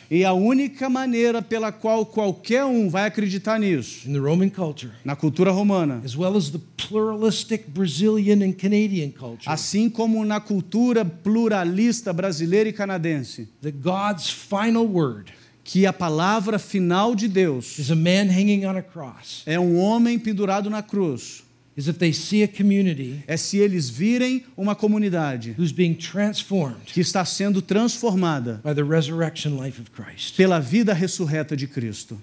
[0.10, 4.92] E a única maneira pela qual qualquer um vai acreditar nisso, in the Roman culture,
[5.04, 10.40] na cultura romana, as well as the pluralistic Brazilian and Canadian culture, assim como na
[10.40, 15.32] cultura pluralista brasileira e canadense, that God's final word
[15.64, 19.78] que a palavra final de Deus is a man hanging on a cross, é um
[19.78, 21.45] homem pendurado na cruz.
[21.78, 26.86] Is if they see a community É se eles virem uma comunidade who's being transformed
[26.86, 30.36] que está sendo transformada by the resurrection life of Christ.
[30.38, 32.22] pela vida ressurreta de Cristo.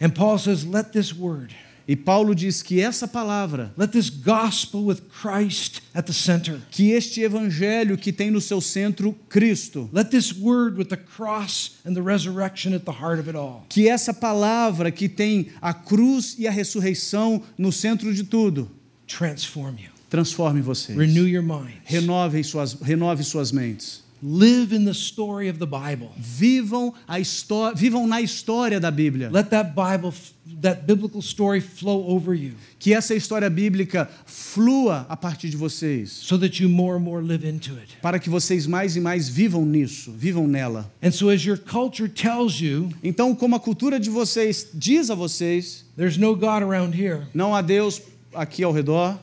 [0.00, 1.54] And Paul says, let this word,
[1.86, 6.92] E Paulo diz que essa palavra, let this gospel with Christ at the center, que
[6.92, 11.94] este evangelho que tem no seu centro Cristo, let this word with the cross and
[11.94, 16.36] the resurrection at the heart of it all, que essa palavra que tem a cruz
[16.38, 18.70] e a ressurreição no centro de tudo,
[19.06, 20.96] transform you, transforme vocês.
[20.96, 21.74] renew your minds.
[21.84, 24.02] Renove suas, renove suas mentes.
[24.24, 26.12] Live in the story of the Bible.
[26.16, 29.28] Vivam, a histó- vivam na história da Bíblia.
[29.32, 30.14] Let that Bible,
[30.60, 36.10] that biblical story flow over you Que essa história bíblica flua a partir de vocês.
[36.12, 37.96] so that you more and more live into it.
[38.00, 40.88] Para que vocês mais e mais vivam nisso, vivam nela.
[41.02, 45.16] And so, as your culture tells you, Então, como a cultura de vocês diz a
[45.16, 48.00] vocês, there's no God around here, não há Deus
[48.34, 49.18] aqui ao redor,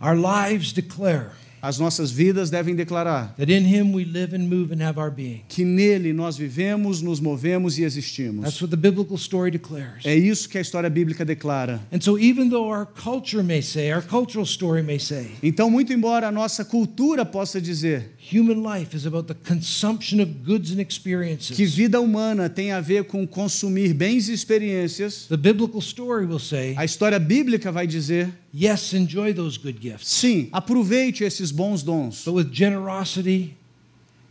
[0.00, 1.30] our lives declare
[1.66, 5.10] as nossas vidas devem declarar that in Him we live and move and have our
[5.10, 5.42] being.
[5.48, 8.44] que nele nós vivemos, nos movemos e existimos.
[8.44, 10.04] That's what the biblical story declares.
[10.04, 11.80] É isso que a história bíblica declara.
[11.90, 15.90] And so, even though our culture may say, our cultural story may say, Então, muito
[15.90, 20.80] embora a nossa cultura possa dizer human life is about the consumption of goods and
[20.80, 26.24] experiences, que vida humana tem a ver com consumir bens e experiências, the biblical story
[26.24, 31.50] will say, a história bíblica vai dizer: yes, enjoy those good gifts, sim, aproveite esses
[31.50, 33.56] bons dons, but with generosity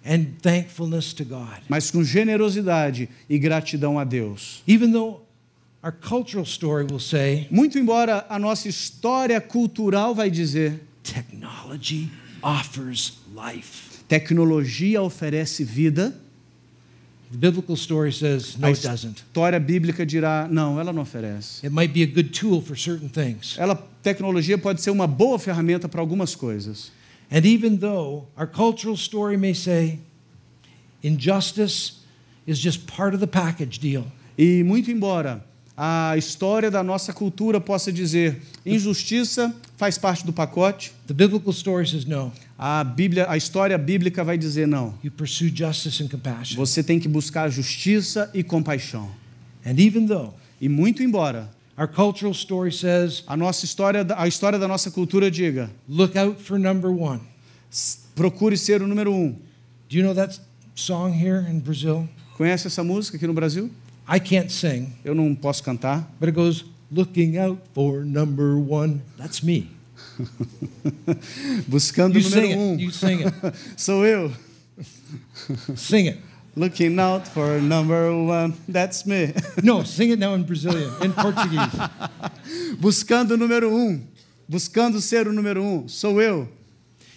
[0.06, 1.62] and thankfulness to God.
[1.70, 4.64] mas com generosidade e gratidão a Deus.
[4.68, 5.22] Even though
[5.84, 12.10] our cultural story will say, Muito embora a nossa história cultural vai dizer: technology
[12.44, 14.04] offers life.
[14.08, 16.14] tecnologia oferece vida,
[17.32, 19.24] The biblical story says, no, a it doesn't.
[19.24, 21.66] história bíblica dirá: não, ela não oferece.
[21.66, 23.56] It might be a good tool for certain things.
[23.58, 26.92] Ela, tecnologia pode ser uma boa ferramenta para algumas coisas.
[27.32, 29.98] And even though our cultural story may say,
[31.02, 32.02] injustice
[32.46, 34.06] is just part of the package deal,
[34.38, 35.44] E muito embora
[35.76, 41.88] a história da nossa cultura possa dizer injustiça faz parte do pacote, the biblical story
[41.88, 44.94] says, no, a Bíblia, a história bíblica vai dizer não.
[45.04, 46.56] you pursue justice and compassion.
[46.58, 49.10] Você tem que buscar justiça e compaixão.
[49.66, 54.60] And even though E muito embora our cultural story says, a nossa história, a história
[54.60, 57.20] da nossa cultura diga look out for number one.
[57.72, 59.32] "S- procure ser o número um.
[59.90, 60.40] Do you know that
[60.76, 62.08] song here in Brazil?
[62.38, 63.70] Conhece essa música aqui no Brasil?
[64.08, 66.08] I can't sing, Eu não posso cantar.
[66.20, 69.02] but it goes, looking out for number one.
[69.18, 69.70] That's me.
[71.68, 72.74] Buscando You sing número um.
[72.76, 72.82] it.
[72.82, 73.34] You sing it.
[73.78, 74.32] Sou eu.
[75.76, 76.20] Sing it.
[76.56, 78.54] Looking out for number one.
[78.68, 79.34] That's me.
[79.64, 81.72] No, sing it now in Brazilian, in Portuguese.
[82.80, 84.06] Buscando número um.
[84.48, 85.88] Buscando ser o número um.
[85.88, 86.48] Sou eu.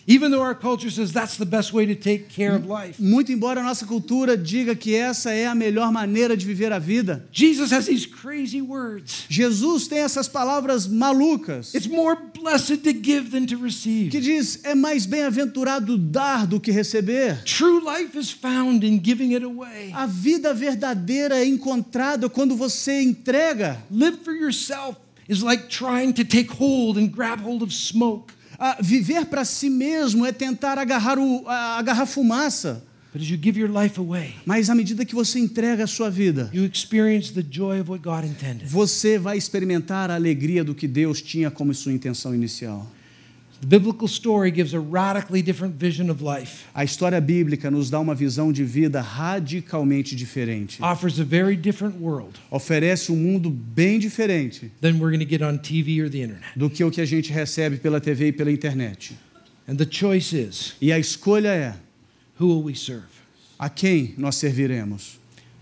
[0.09, 3.32] Even though our culture says that's the best way to take care of life, Muito
[3.32, 7.26] embora a nossa cultura diga que essa é a melhor maneira de viver a vida,
[7.32, 9.24] Jesus has these crazy words.
[9.28, 14.11] Jesus tem essas palavras malucas It's more blessed to give than to receive.
[14.11, 17.42] que diz: é mais bem-aventurado dar do que receber.
[17.44, 19.90] True life is found in giving it away.
[19.92, 23.82] A vida verdadeira é encontrada quando você entrega.
[23.90, 24.98] Live for yourself
[25.28, 28.32] is like trying to take hold and grab hold of smoke.
[28.59, 32.82] Ah, viver para si mesmo é tentar agarrar, o, a- agarrar fumaça.
[33.12, 36.11] But as you give your life away, Mas à medida que você entrega a sua
[36.11, 38.68] vida, you experience the joy of what God intended.
[38.68, 42.86] você vai experimentar a alegria do que Deus tinha como sua intenção inicial.
[42.86, 47.98] The biblical story gives a radically different vision of life, A história bíblica nos dá
[48.00, 50.82] uma visão de vida radicalmente diferente.
[50.82, 55.42] offers a very different world Oferece um mundo bem diferente than we're going to get
[55.42, 56.42] on TV or the internet.
[56.57, 59.14] do que o que a gente recebe pela TV e pela internet.
[59.68, 61.74] And the choice is E a escolha é
[62.38, 63.07] who will we serve?
[63.59, 65.16] a quem nós serviremos.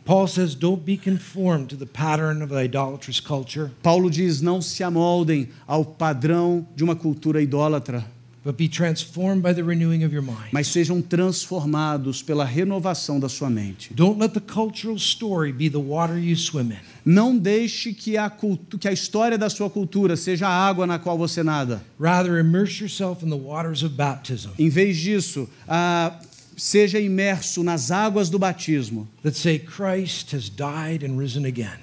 [0.04, 4.60] Paul says, Don't be conformed to the pattern of the idolatrous culture, Paulo diz: não
[4.60, 8.04] se amoldem ao padrão de uma cultura idólatra,
[8.44, 10.52] but be transformed by the renewing of your mind.
[10.52, 13.94] mas sejam transformados pela renovação da sua mente.
[13.94, 16.78] Don't let the cultural story be the water you swim in.
[17.02, 20.98] Não deixe que a, cultu- que a história da sua cultura seja a água na
[20.98, 21.82] qual você nada.
[21.98, 26.12] Rather, immerse yourself in the waters of baptism Em vez disso, ah,
[26.56, 29.08] seja imerso nas águas do batismo,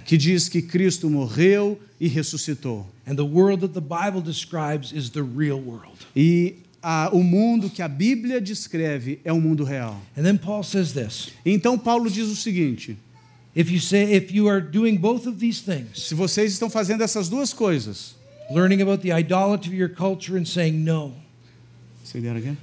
[0.06, 2.88] que diz que Cristo morreu e ressuscitou.
[6.16, 6.56] E
[7.12, 10.02] o mundo que a Bíblia descreve é o mundo real.
[10.18, 12.98] And then Paul says this Então Paulo diz o seguinte:
[15.94, 18.16] se vocês estão fazendo essas duas coisas,
[18.50, 21.14] learning about the idolatry of your culture and saying no,
[22.01, 22.01] Say that again, please.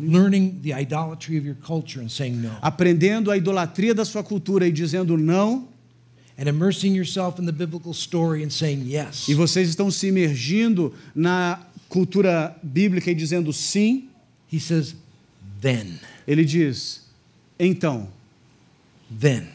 [0.01, 4.67] Learning the idolatry of your culture and saying no, aprendendo a idolatria da sua cultura
[4.67, 5.69] e dizendo não,
[6.39, 10.95] and immersing yourself in the biblical story and saying yes, e vocês estão se imergindo
[11.15, 14.09] na cultura bíblica e dizendo sim,
[14.53, 14.95] he says,
[15.61, 17.07] then, ele diz:
[17.59, 18.09] então,
[19.11, 19.49] then,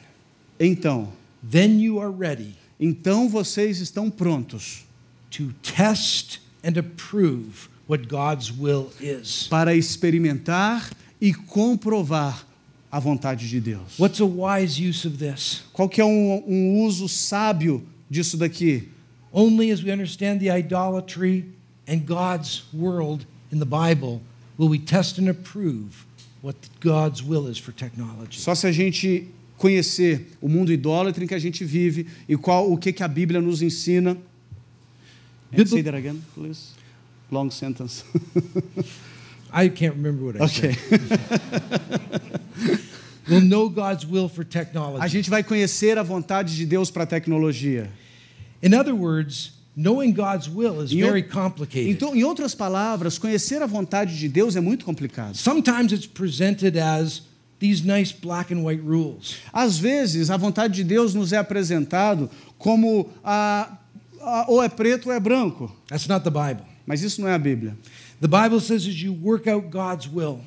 [0.59, 1.11] então,
[1.43, 4.83] then you are ready então vocês estão prontos
[5.29, 9.47] to test and approve what God's will is.
[9.49, 12.45] para experimentar e comprovar
[12.91, 13.97] a vontade de Deus.
[13.97, 15.63] What's a wise use of this?
[15.73, 18.89] Qual que é um, um uso sábio disso daqui?
[19.31, 21.45] Only as we understand the idolatry
[21.87, 24.21] and God's world in the Bible
[24.57, 26.05] will we test and approve
[26.41, 28.39] what God's will is for technology.
[28.39, 29.27] Só se a gente
[29.57, 33.07] conhecer o mundo idólatra em que a gente vive e qual o que, que a
[33.07, 34.17] Bíblia nos ensina.
[35.51, 36.73] Bibli- say that again, please.
[37.33, 38.03] Long sentence.
[39.51, 40.73] I can't remember what I ok.
[40.73, 41.19] said.
[43.27, 45.07] We'll know God's will for A technology.
[45.07, 47.89] gente vai conhecer a vontade de Deus para a tecnologia.
[48.61, 51.89] In other words, knowing God's will is very complicated.
[51.89, 55.35] Então, em outras palavras, conhecer a vontade de Deus é muito complicado.
[55.37, 57.21] Sometimes it's presented as
[57.59, 59.37] these nice black and white rules.
[59.53, 63.77] Às vezes, a vontade de Deus nos é apresentado como a,
[64.21, 66.65] a- ou é preto ou é branco, That's not the Bible.
[66.85, 67.77] Mas isso não é a Bíblia.
[68.21, 70.39] The Bible says as you work out God's will,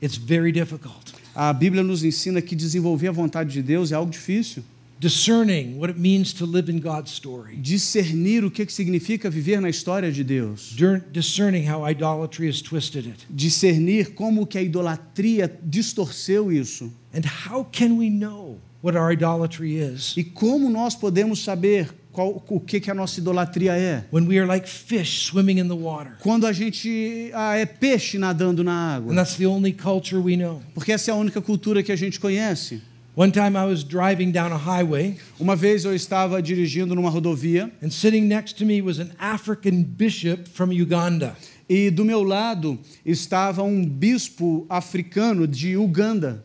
[0.00, 1.14] it's very difficult.
[1.34, 4.62] A Bíblia nos ensina que desenvolver a vontade de Deus é algo difícil.
[4.98, 7.56] Discerning what it means to live in God's story.
[7.56, 10.74] Discernir o que significa viver na história de Deus.
[11.12, 13.26] Discerning how idolatry has twisted it.
[13.28, 16.90] Discernir como que a idolatria distorceu isso.
[17.12, 22.42] And how can we know what our idolatry is E como nós podemos saber qual,
[22.48, 24.04] o que, que a nossa idolatria é?
[24.10, 26.16] when we are like fish swimming in the water?
[26.20, 29.14] Quando a gente ah, é peixe nadando na And água.
[29.14, 30.62] that's the only culture we know.
[30.74, 32.80] Porque essa é a única cultura que a gente conhece.
[33.14, 37.70] One time I was driving down a highway, Uma vez eu estava dirigindo numa rodovia
[37.82, 41.36] and sitting next to me was an African bishop from Uganda.
[41.68, 46.42] e do meu lado estava um bispo africano de Uganda.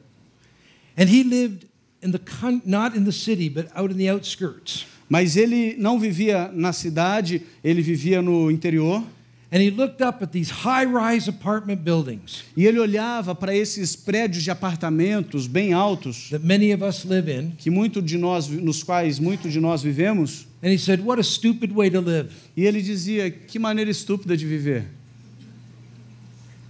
[0.98, 1.66] And he lived
[2.04, 2.20] in the
[2.66, 4.86] not in the city, but out in the outskirts.
[5.12, 9.04] Mas ele não vivia na cidade, ele vivia no interior.
[9.52, 14.42] And he looked up at these high-rise apartment buildings E ele olhava para esses prédios
[14.42, 18.84] de apartamentos bem altos, that many of us live in, que muito de nós, nos
[18.84, 22.66] quais muito de nós vivemos, and he said, "What a stupid way to live." e
[22.66, 24.86] ele dizia: que maneira estúpida de viver.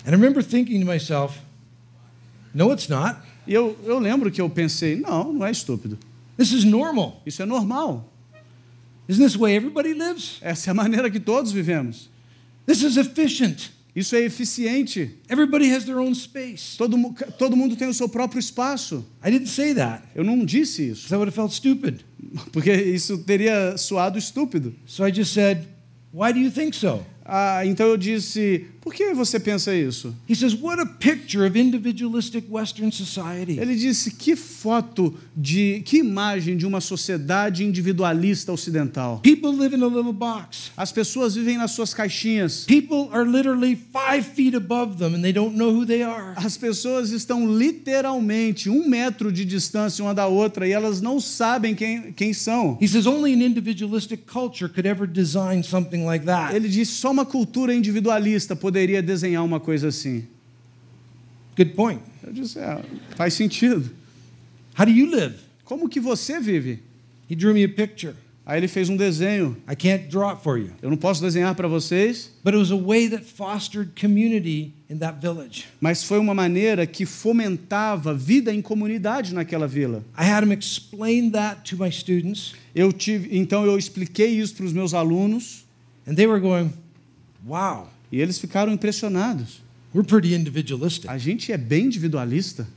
[0.04, 1.38] And I remember thinking to myself,
[2.56, 3.20] "No, it's not.
[3.46, 5.96] E eu, eu lembro que eu pensei: não, não é estúpido.
[6.38, 7.22] This is normal.
[7.24, 8.11] Isso é normal.
[9.12, 10.38] Isn't this way everybody lives?
[10.42, 12.10] Essa é a maneira que todos vivemos.
[12.66, 13.70] This is efficient.
[13.94, 15.18] Isso é eficiente.
[15.28, 16.98] Everybody has their own space." Todo,
[17.38, 19.06] todo mundo tem o seu próprio espaço.
[19.22, 22.06] I didn't say that Eu não disse isso, I would have felt stupid.
[22.54, 24.74] porque isso teria soado estúpido.
[24.86, 25.68] So I just said,
[26.14, 30.14] "Why do you think so?" Ah, então eu disse: por que você pensa isso?
[30.28, 33.60] He says, What a picture of individualistic Western society.
[33.60, 39.20] Ele disse: que foto de, que imagem de uma sociedade individualista ocidental.
[39.20, 40.72] People live in a little box.
[40.76, 42.66] As pessoas vivem nas suas caixinhas.
[42.66, 46.34] People are literally five feet above them and they don't know who they are.
[46.36, 51.76] As pessoas estão literalmente um metro de distância uma da outra e elas não sabem
[51.76, 52.80] quem, quem são.
[52.82, 56.56] He says, Only an individualistic culture could ever design something like that.
[56.56, 60.26] Ele disse: só uma cultura individualista poderia desenhar uma coisa assim.
[61.56, 62.02] Good point.
[62.24, 62.82] Eu disse: é,
[63.16, 63.90] faz sentido.
[64.78, 65.36] How do you live?
[65.66, 66.80] Como que você vive?
[67.30, 68.14] He drew me a picture.
[68.44, 69.56] Aí ele fez um desenho.
[69.70, 70.72] I can't draw it for you.
[70.82, 74.98] Eu não posso desenhar para vocês, But it was a way that fostered community in
[74.98, 75.66] that village.
[75.80, 80.04] mas foi uma maneira que fomentava vida em comunidade naquela vila.
[80.18, 84.66] I had him explain that to my students, Eu tive, então eu expliquei isso para
[84.66, 85.64] os meus alunos
[86.08, 86.72] and they were going,
[87.46, 89.62] Wow, e eles ficaram impressionados.
[89.94, 91.10] we're pretty individualistic.
[91.10, 92.68] A gente é bem individualista.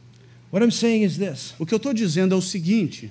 [0.54, 1.52] What I'm saying is this.
[1.58, 3.10] O que eu estou dizendo é o seguinte: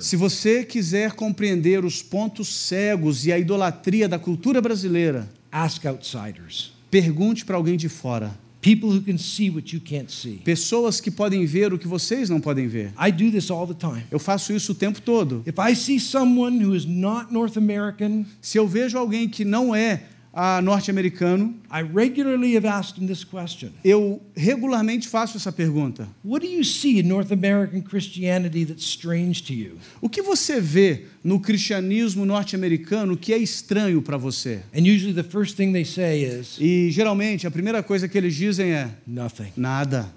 [0.00, 6.72] se você quiser compreender os pontos cegos e a idolatria da cultura brasileira, ask outsiders.
[6.90, 8.36] pergunte para alguém de fora.
[8.60, 10.40] People who can see what you can't see.
[10.44, 12.92] Pessoas que podem ver o que vocês não podem ver.
[12.98, 14.02] I do this all the time.
[14.10, 15.42] Eu faço isso o tempo todo.
[15.46, 19.74] If I see someone who is not North American, Se eu vejo alguém que não
[19.74, 20.02] é
[20.40, 26.06] ah, norte-americano, I regularly have asked him this question eu regularmente faço essa pergunta.
[26.24, 29.78] What do you see in North American Christianity that's strange to you?
[30.00, 34.60] O que você vê no cristianismo norte-americano que é estranho para você?
[34.72, 38.36] And usually the first thing they say is E geralmente a primeira coisa que eles
[38.36, 39.48] dizem é nothing.
[39.56, 40.08] nada.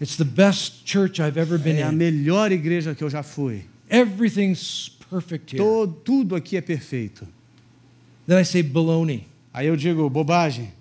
[0.00, 1.96] It's the best church I've ever been É a in.
[1.96, 3.62] melhor igreja que eu já fui.
[3.88, 5.64] Everything's perfect here.
[5.64, 7.26] Todo, tudo aqui é perfeito.
[8.26, 9.26] Then I say baloney.
[9.52, 10.72] Aí eu digo bobagem.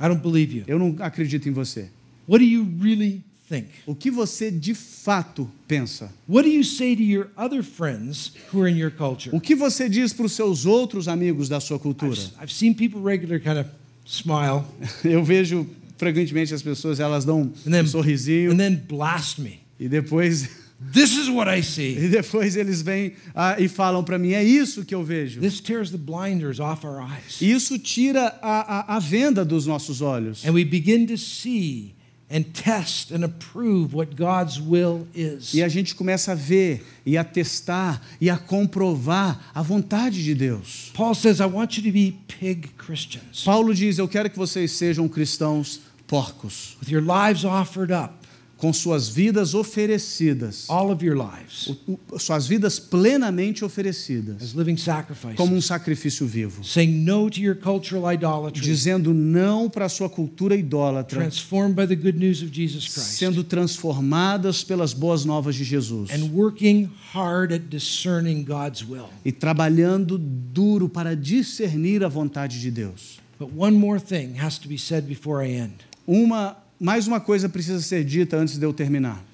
[0.00, 0.64] I don't believe you.
[0.66, 1.88] Eu não acredito em você.
[2.28, 3.68] What do you really think?
[3.86, 6.10] O que você de fato pensa?
[6.28, 9.34] What do you say to your other friends who are in your culture?
[9.34, 12.12] O que você diz para os seus outros amigos da sua cultura?
[12.12, 13.70] I've, I've seen people regular kind of
[14.06, 14.64] smile,
[15.04, 15.66] Eu vejo
[15.96, 19.60] frequentemente as pessoas, elas dão and then, um sorrisinho and then blast me.
[19.80, 21.96] e depois, This is what I see.
[21.98, 25.40] e depois eles vêm ah, e falam para mim: é isso que eu vejo.
[25.40, 27.40] This tears the blinders off our eyes.
[27.40, 30.44] Isso tira a, a, a venda dos nossos olhos.
[30.44, 31.96] And we begin to see
[32.28, 35.54] and test and approve what God's will is.
[35.54, 40.34] E a gente começa a ver e a testar e a comprovar a vontade de
[40.34, 40.90] Deus.
[40.92, 44.72] Paul says, I want you to be pig Christians Paulo diz: Eu quero que vocês
[44.72, 48.25] sejam cristãos porcos, with your lives offered up,
[48.58, 54.52] com suas vidas oferecidas, all of your lives, o- o- suas vidas plenamente oferecidas, as
[54.54, 59.84] living sacrifices, como um sacrifício vivo, saying no to your cultural idolatry, dizendo não para
[59.84, 64.92] a sua cultura idólatra, transformed by the good news of Jesus Christ, sendo transformadas pelas
[64.92, 66.10] boas novas de Jesus.
[66.10, 69.08] And working hard at discerning God's will.
[69.24, 73.18] e trabalhando duro para discernir a vontade de Deus.
[73.38, 75.74] But one more thing has to be said before I end.
[76.06, 79.24] Uma mais uma coisa precisa ser dita antes de eu terminar.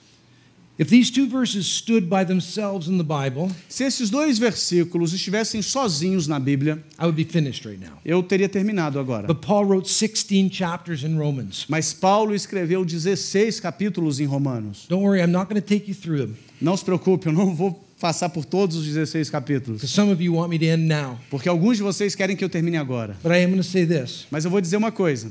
[0.79, 5.61] If these two verses stood by themselves in the Bible, Se esses dois versículos estivessem
[5.61, 7.99] sozinhos na Bíblia, I would be finished right now.
[8.05, 9.27] eu teria terminado agora.
[9.27, 11.67] But Paul wrote 16 chapters in Romans.
[11.69, 14.87] Mas Paulo escreveu 16 capítulos em Romanos.
[14.89, 17.55] Don't worry, I'm not going to take you through them Não se preocupe, eu não
[17.55, 21.19] vou passar por todos os 16 capítulos, some of you want me to end now.
[21.31, 23.15] porque alguns de vocês querem que eu termine agora.
[23.23, 25.31] But I am going to say this Mas eu vou dizer uma coisa: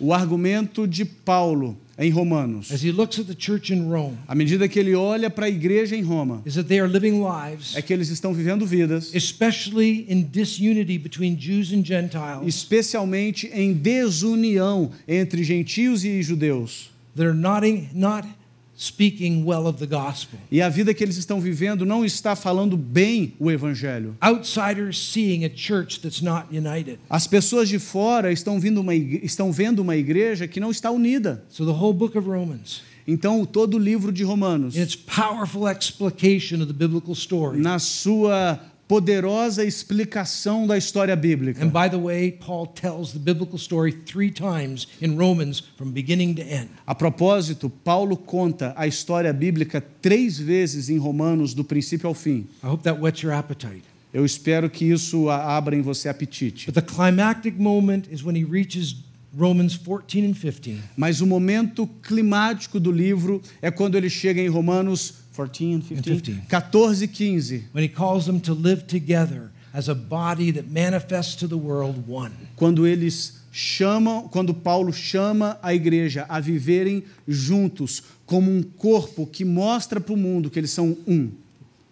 [0.00, 4.34] o argumento de Paulo em Romanos, as he looks at the church in Rome, à
[4.34, 7.76] medida que ele olha para a igreja em Roma, is that they are living lives,
[7.76, 13.74] é que eles estão vivendo vidas, especially in disunity between Jews and Gentiles, especialmente em
[13.74, 16.90] desunião entre gentios e judeus.
[17.14, 18.24] that are not, not
[18.80, 20.38] speaking well of the gospel.
[20.50, 24.16] E a vida que eles estão vivendo não está falando bem o evangelho.
[24.22, 26.98] Outsiders seeing a church that's not united.
[27.10, 31.44] As pessoas de fora estão, vindo uma estão vendo uma igreja que não está unida.
[31.50, 35.68] So the whole book of Romans, Então, todo o livro de Romanos, in its powerful
[35.68, 37.58] explication of the biblical story.
[37.60, 38.58] na sua
[38.90, 41.64] poderosa explicação da história bíblica.
[41.64, 46.34] And by the way, Paul tells the biblical story three times in Romans from beginning
[46.34, 46.70] to end.
[46.84, 52.48] A propósito, Paulo conta a história bíblica três vezes em Romanos, do princípio ao fim.
[52.64, 53.84] I hope that whets your appetite.
[54.12, 56.66] Eu espero que isso abra em você apetite.
[56.66, 58.96] But the climactic moment is when he reaches
[59.38, 60.80] Romans 14 and 15.
[60.96, 66.02] Mas o momento climático do livro é quando ele chega em Romanos 14 and 15,
[66.02, 66.42] 15.
[66.48, 71.36] 14 e 15, when he calls them to live together as a body that manifests
[71.36, 72.32] to the world one.
[72.56, 79.44] quando eles chamam, quando Paulo chama a igreja a viverem juntos como um corpo que
[79.44, 81.30] mostra para o mundo que eles são um.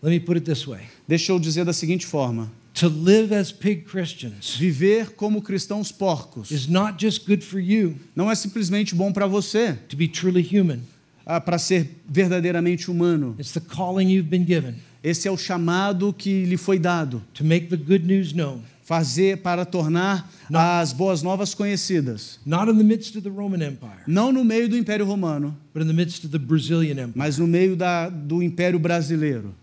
[0.03, 3.51] Let me put it this way Deixa eu dizer da seguinte forma: to live as
[3.51, 8.95] pig Christians viver como cristãos porcos is not just good for you não é simplesmente
[8.95, 10.81] bom para você, to be truly human,
[11.29, 13.37] ah, para ser verdadeiramente humano.
[13.39, 14.75] it's the calling you've been given
[15.05, 19.37] Esse é o chamado que lhe foi dado, to make the good news known, fazer
[19.39, 20.59] para tornar Não.
[20.59, 24.69] as boas novas conhecidas, not in the midst of the Roman Empire, não no meio
[24.69, 27.13] do Império Romano, but in the midst of the Brazilian Empire.
[27.15, 29.55] mas no meio da, do Império Brasileiro.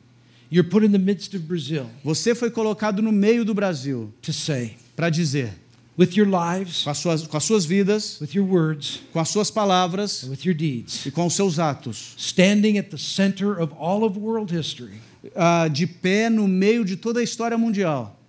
[0.50, 4.32] You're put in the midst of Brazil Você foi colocado no meio do Brasil to
[4.32, 5.50] say, para dizer,
[5.98, 9.30] with your lives, com as, suas, com as suas vidas, with your words, com as
[9.30, 13.60] suas palavras and with your deeds, e com os seus atos, standing at the center
[13.60, 15.00] of all of world history
[15.36, 18.20] ah, de pé no meio de toda a história mundial,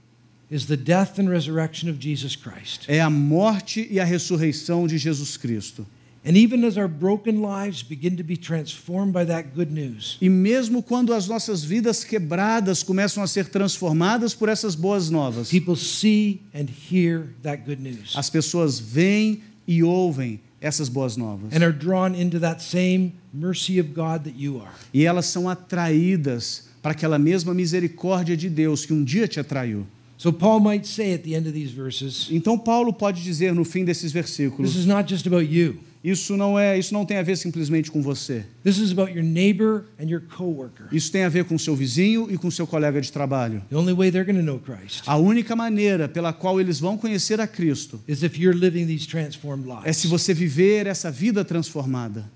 [0.51, 2.85] is the death and resurrection of Jesus Christ.
[2.89, 5.85] é a morte e a ressurreição de Jesus Cristo.
[6.29, 10.29] And even as our broken lives begin to be transformed by that good news, E
[10.29, 15.77] mesmo quando as nossas vidas quebradas começam a ser transformadas por essas boas novas, people
[15.77, 21.53] see and hear that good news as pessoas veem e ouvem essas boas novas.
[21.53, 24.73] and are drawn into that same mercy of God that you are.
[24.93, 29.87] E elas são atraídas para aquela mesma misericórdia de Deus que um dia te atraiu.
[30.19, 33.65] So Paul might say at the end of these verses, Então Paulo pode dizer no
[33.65, 35.79] fim desses this versículos, is not just about you.
[36.07, 38.45] Isso não é, isso não tem a ver simplesmente com você.
[38.63, 40.87] This is about your neighbor and your coworker.
[40.93, 43.61] Isso tem a ver com seu vizinho e com seu colega de trabalho.
[43.69, 46.97] The only way they're going to know Christ A única maneira pela qual eles vão
[46.97, 51.45] conhecer a Cristo is if you're living these transformed é se você viver essa vida
[51.45, 52.31] transformada.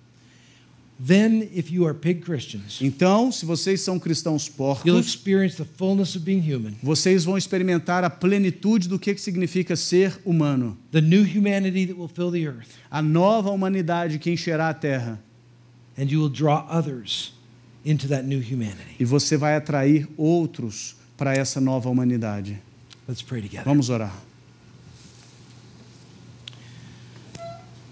[1.03, 5.18] Then, if you are pig Christians, então, se vocês são cristãos porcos,
[6.82, 10.76] vocês vão experimentar a plenitude do que, que significa ser humano.
[10.92, 12.68] The new humanity that will fill the earth.
[12.90, 15.18] A nova humanidade que encherá a terra.
[15.96, 17.32] And you will draw others
[17.82, 18.96] into that new humanity.
[18.98, 22.61] E você vai atrair outros para essa nova humanidade.
[23.09, 23.64] Let's pray together.
[23.64, 24.14] Vamos orar.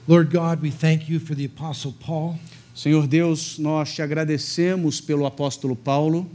[0.06, 2.38] Lord God, we thank you for the apostle Paul.
[2.78, 6.30] Senhor Deus, nós te agradecemos pelo apóstolo Paulo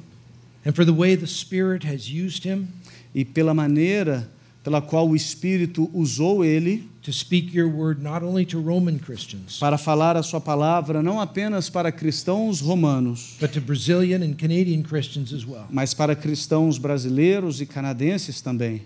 [0.65, 2.67] and for the way the Spirit has used him
[3.15, 4.29] e pela maneira
[4.61, 9.57] pela qual o Espírito usou ele to speak your word not only to Roman Christians,
[9.57, 14.83] para falar a sua palavra não apenas para cristãos romanos, but to Brazilian and Canadian
[14.83, 15.65] Christians as well.
[15.69, 18.81] mas para cristãos brasileiros e canadenses também.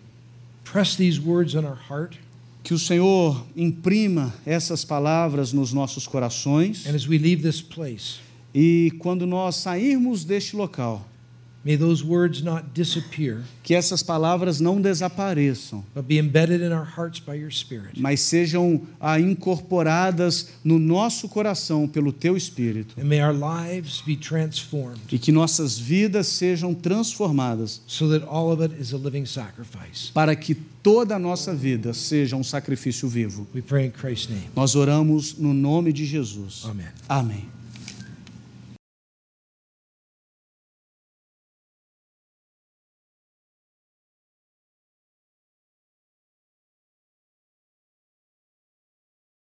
[0.63, 2.19] Press these words on our heart,
[2.67, 6.85] Que o Senhor imprima essas palavras nos nossos corações.
[6.85, 8.15] And as we leave this place,
[8.53, 11.07] e quando nós sairmos deste local,
[13.63, 17.99] que essas palavras não desapareçam, but be embedded in our hearts by your Spirit.
[17.99, 22.95] mas sejam ah, incorporadas no nosso coração pelo teu Espírito.
[22.99, 28.51] And may our lives be transformed E que nossas vidas sejam transformadas so that all
[28.51, 30.11] of it is a living sacrifice.
[30.13, 33.45] para que toda a nossa vida seja um sacrifício vivo.
[33.53, 34.47] We pray in Christ's name.
[34.55, 36.63] Nós oramos no nome de Jesus.
[36.65, 36.87] Amen.
[37.09, 37.56] Amém.